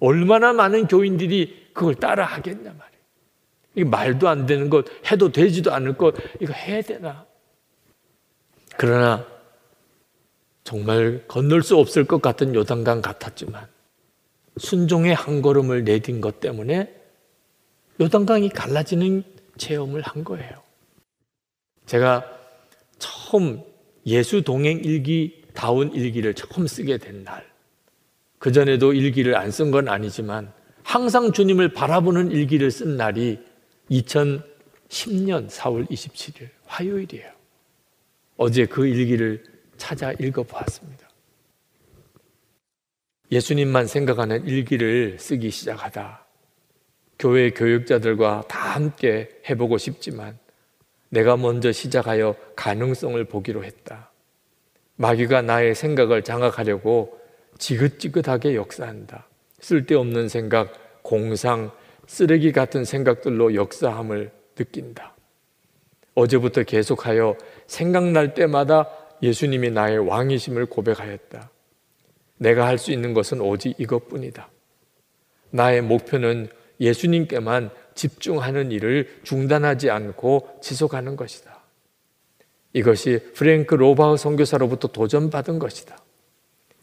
[0.00, 3.04] 얼마나 많은 교인들이 그걸 따라 하겠냐 말이에요.
[3.74, 7.26] 이게 말도 안 되는 것, 해도 되지도 않을 것, 이거 해야 되나?
[8.76, 9.26] 그러나
[10.62, 13.66] 정말 건널 수 없을 것 같은 요단강 같았지만
[14.56, 17.03] 순종의 한 걸음을 내딘 것 때문에
[18.00, 19.22] 요단강이 갈라지는
[19.56, 20.62] 체험을 한 거예요.
[21.86, 22.24] 제가
[22.98, 23.62] 처음
[24.06, 27.46] 예수 동행 일기 다운 일기를 처음 쓰게 된 날,
[28.38, 33.38] 그 전에도 일기를 안 쓴 건 아니지만 항상 주님을 바라보는 일기를 쓴 날이
[33.90, 37.30] 2010년 4월 27일 화요일이에요.
[38.36, 39.44] 어제 그 일기를
[39.76, 41.08] 찾아 읽어보았습니다.
[43.30, 46.23] 예수님만 생각하는 일기를 쓰기 시작하다.
[47.18, 50.38] 교회 교육자들과 다 함께 해보고 싶지만
[51.08, 54.10] 내가 먼저 시작하여 가능성을 보기로 했다.
[54.96, 57.18] 마귀가 나의 생각을 장악하려고
[57.58, 59.28] 지긋지긋하게 역사한다.
[59.60, 61.70] 쓸데없는 생각, 공상,
[62.06, 65.14] 쓰레기 같은 생각들로 역사함을 느낀다.
[66.14, 67.36] 어제부터 계속하여
[67.66, 68.88] 생각날 때마다
[69.22, 71.50] 예수님이 나의 왕이심을 고백하였다.
[72.38, 74.48] 내가 할 수 있는 것은 오직 이것뿐이다.
[75.50, 76.48] 나의 목표는
[76.80, 81.62] 예수님께만 집중하는 일을 중단하지 않고 지속하는 것이다.
[82.72, 85.96] 이것이 프랭크 로바우 선교사로부터 도전받은 것이다.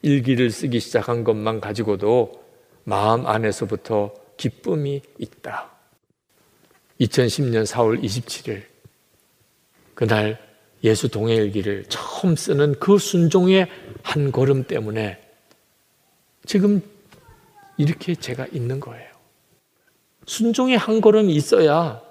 [0.02, 2.44] 일기를 쓰기 시작한 것만 가지고도
[2.84, 5.70] 마음 안에서부터 기쁨이 있다.
[7.02, 8.64] 2010년 4월 27일
[9.94, 10.40] 그날
[10.84, 13.68] 예수 동해일기를 처음 쓰는 그 순종의
[14.02, 15.22] 한 걸음 때문에
[16.46, 16.82] 지금
[17.78, 19.11] 이렇게 제가 있는 거예요.
[20.32, 22.02] 순종의 한 걸음이 있어야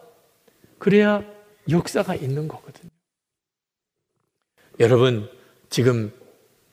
[0.78, 1.24] 그래야
[1.70, 2.90] 역사가 있는 거거든요.
[4.78, 5.26] 여러분,
[5.70, 6.12] 지금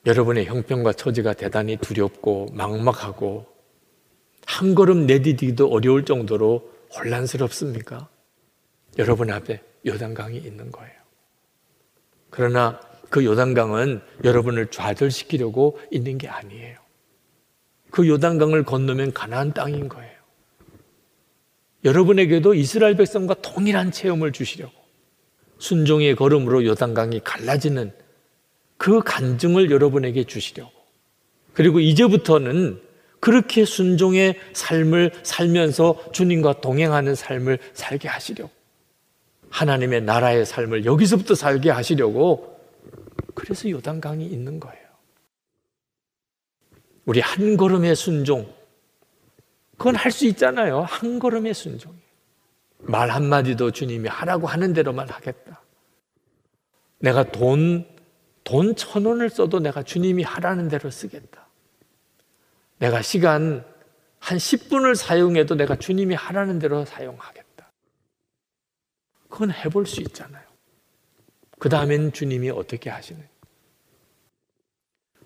[0.05, 3.45] 여러분의 형편과 처지가 대단히 두렵고 막막하고
[4.45, 8.09] 한 걸음 내디디기도 어려울 정도로 혼란스럽습니까?
[8.97, 10.93] 여러분 앞에 요단강이 있는 거예요.
[12.29, 16.77] 그러나 그 요단강은 여러분을 좌절시키려고 있는 게 아니에요.
[17.89, 20.16] 그 요단강을 건너면 가나안 땅인 거예요.
[21.87, 24.73] 여러분에게도 이스라엘 백성과 동일한 체험을 주시려고
[25.57, 27.93] 순종의 걸음으로 요단강이 갈라지는
[28.75, 30.71] 그 간증을 여러분에게 주시려고.
[31.53, 32.81] 그리고 이제부터는
[33.19, 38.51] 그렇게 순종의 삶을 살면서 주님과 동행하는 삶을 살게 하시려고.
[39.49, 42.59] 하나님의 나라의 삶을 여기서부터 살게 하시려고.
[43.33, 44.85] 그래서 요단강이 있는 거예요.
[47.05, 48.53] 우리 한 걸음의 순종,
[49.77, 50.81] 그건 할 수 있잖아요.
[50.81, 51.97] 한 걸음의 순종이.
[52.79, 55.61] 말 한마디도 주님이 하라고 하는 대로만 하겠다.
[56.99, 57.87] 내가 돈,
[58.43, 61.47] 돈 천 원을 써도 내가 주님이 하라는 대로 쓰겠다.
[62.79, 63.65] 내가 시간
[64.19, 67.71] 한 10분을 사용해도 내가 주님이 하라는 대로 사용하겠다.
[69.29, 70.45] 그건 해볼 수 있잖아요.
[71.59, 73.27] 그 다음엔 주님이 어떻게 하시는?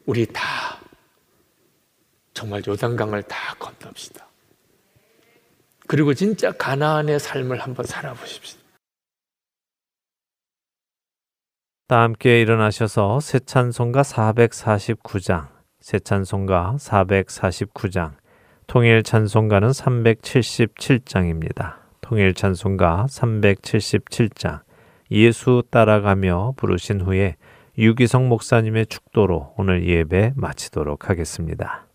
[0.05, 0.41] 우리 다
[2.33, 4.27] 정말 요단강을 다 건넙시다.
[5.91, 8.61] 그리고 진짜 가나안의 삶을 한번 살아보십시다.
[11.89, 15.49] 다 함께 일어나셔서 새 찬송가 449장,
[15.81, 18.13] 새 찬송가 449장,
[18.67, 21.79] 통일 찬송가는 377장입니다.
[21.99, 24.61] 통일 찬송가 377장,
[25.11, 27.35] 예수 따라가며 부르신 후에
[27.77, 31.85] 유기성 목사님의 축도로 오늘 예배 마치도록 하겠습니다.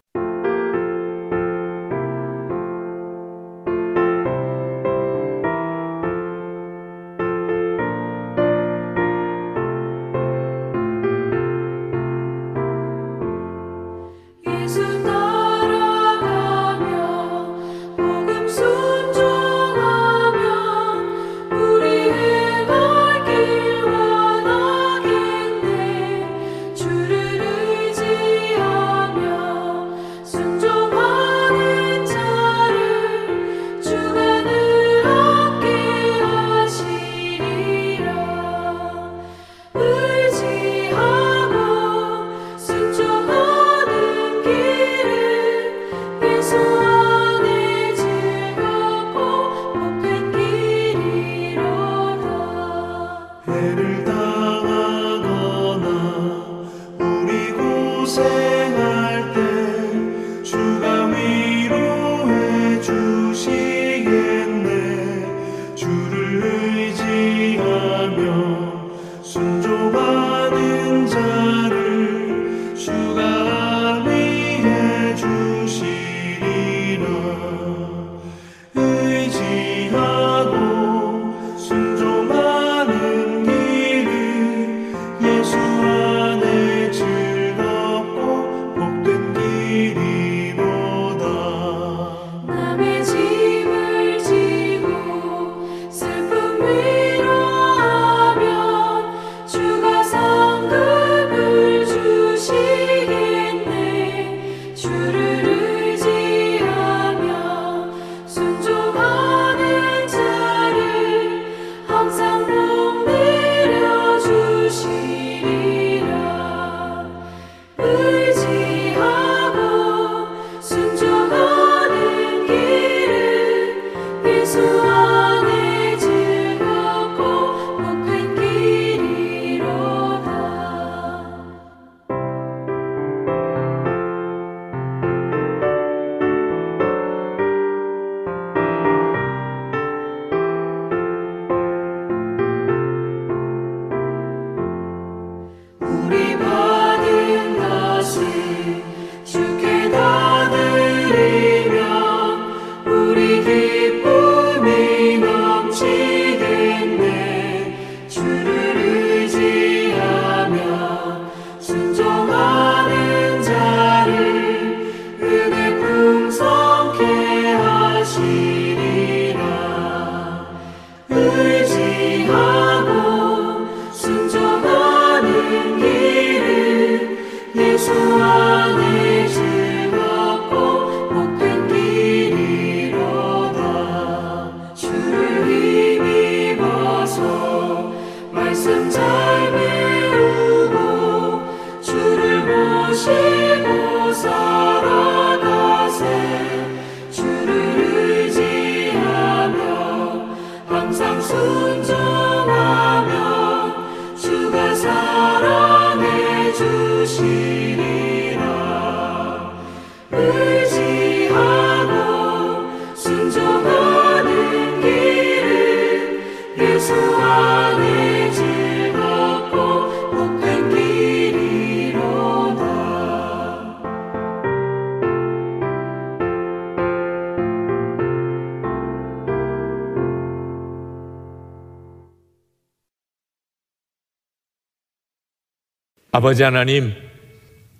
[236.26, 236.92] 아버지 하나님,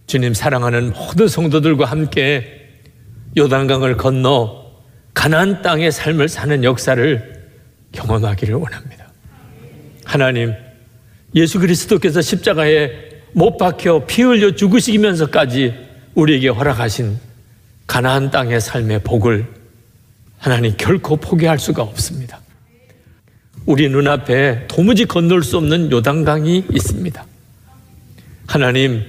[0.06, 2.70] 주님 사랑하는 모든 성도들과 함께
[3.36, 4.70] 요단강을 건너
[5.14, 7.42] 가나안 땅의 삶을 사는 역사를
[7.90, 9.10] 경험하기를 원합니다.
[10.04, 10.54] 하나님,
[11.34, 12.92] 예수 그리스도께서 십자가에
[13.32, 15.74] 못 박혀 피 흘려 죽으시면서까지
[16.14, 17.18] 우리에게 허락하신
[17.88, 19.44] 가나안 땅의 삶의 복을
[20.38, 22.40] 하나님 결코 포기할 수가 없습니다.
[23.64, 27.26] 우리 눈앞에 도무지 건널 수 없는 요단강이 있습니다.
[28.46, 29.04] 하나님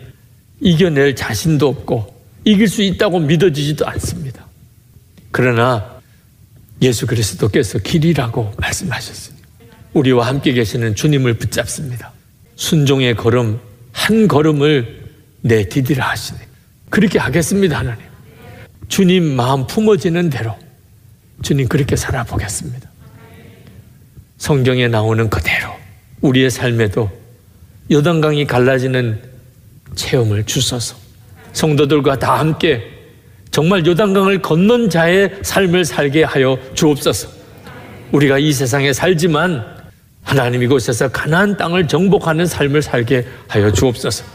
[0.59, 4.45] 이겨낼 자신도 없고 이길 수 있다고 믿어지지도 않습니다.
[5.31, 5.99] 그러나
[6.81, 9.47] 예수 그리스도께서 길이라고 말씀하셨습니다.
[9.93, 12.11] 우리와 함께 계시는 주님을 붙잡습니다.
[12.55, 13.59] 순종의 걸음
[13.91, 15.05] 한 걸음을
[15.41, 16.39] 내디디라 하시네.
[16.89, 18.05] 그렇게 하겠습니다, 하나님.
[18.87, 20.57] 주님 마음 품어지는 대로
[21.41, 22.89] 주님 그렇게 살아보겠습니다.
[24.37, 25.75] 성경에 나오는 그대로
[26.21, 27.11] 우리의 삶에도
[27.89, 29.21] 여단강이 갈라지는
[29.95, 30.95] 체험을 주소서.
[31.53, 32.83] 성도들과 다 함께
[33.51, 37.29] 정말 요단강을 건넌 자의 삶을 살게 하여 주옵소서.
[38.11, 39.65] 우리가 이 세상에 살지만
[40.21, 44.25] 하나님 이곳에서 가나안 땅을 정복하는 삶을 살게 하여 주옵소서.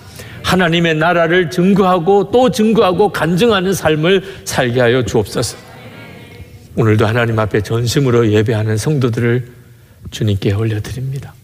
[0.43, 5.57] 하나님의 나라를 증거하고 또 증거하고 간증하는 삶을 살게 하여 주옵소서.
[6.75, 9.47] 오늘도 하나님 앞에 전심으로 예배하는 성도들을
[10.11, 11.35] 주님께 올려드립니다.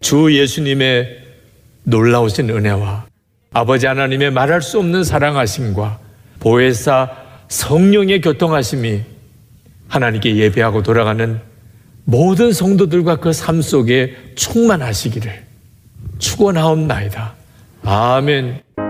[0.00, 1.27] 주 예수님의
[1.88, 3.06] 놀라우신 은혜와
[3.52, 5.98] 아버지 하나님의 말할 수 없는 사랑하심과
[6.40, 7.10] 보혜사
[7.48, 9.02] 성령의 교통하심이
[9.88, 11.40] 하나님께 예배하고 돌아가는
[12.04, 15.46] 모든 성도들과 그 삶 속에 충만하시기를
[16.18, 17.34] 축원하옵나이다.
[17.84, 18.87] 아멘.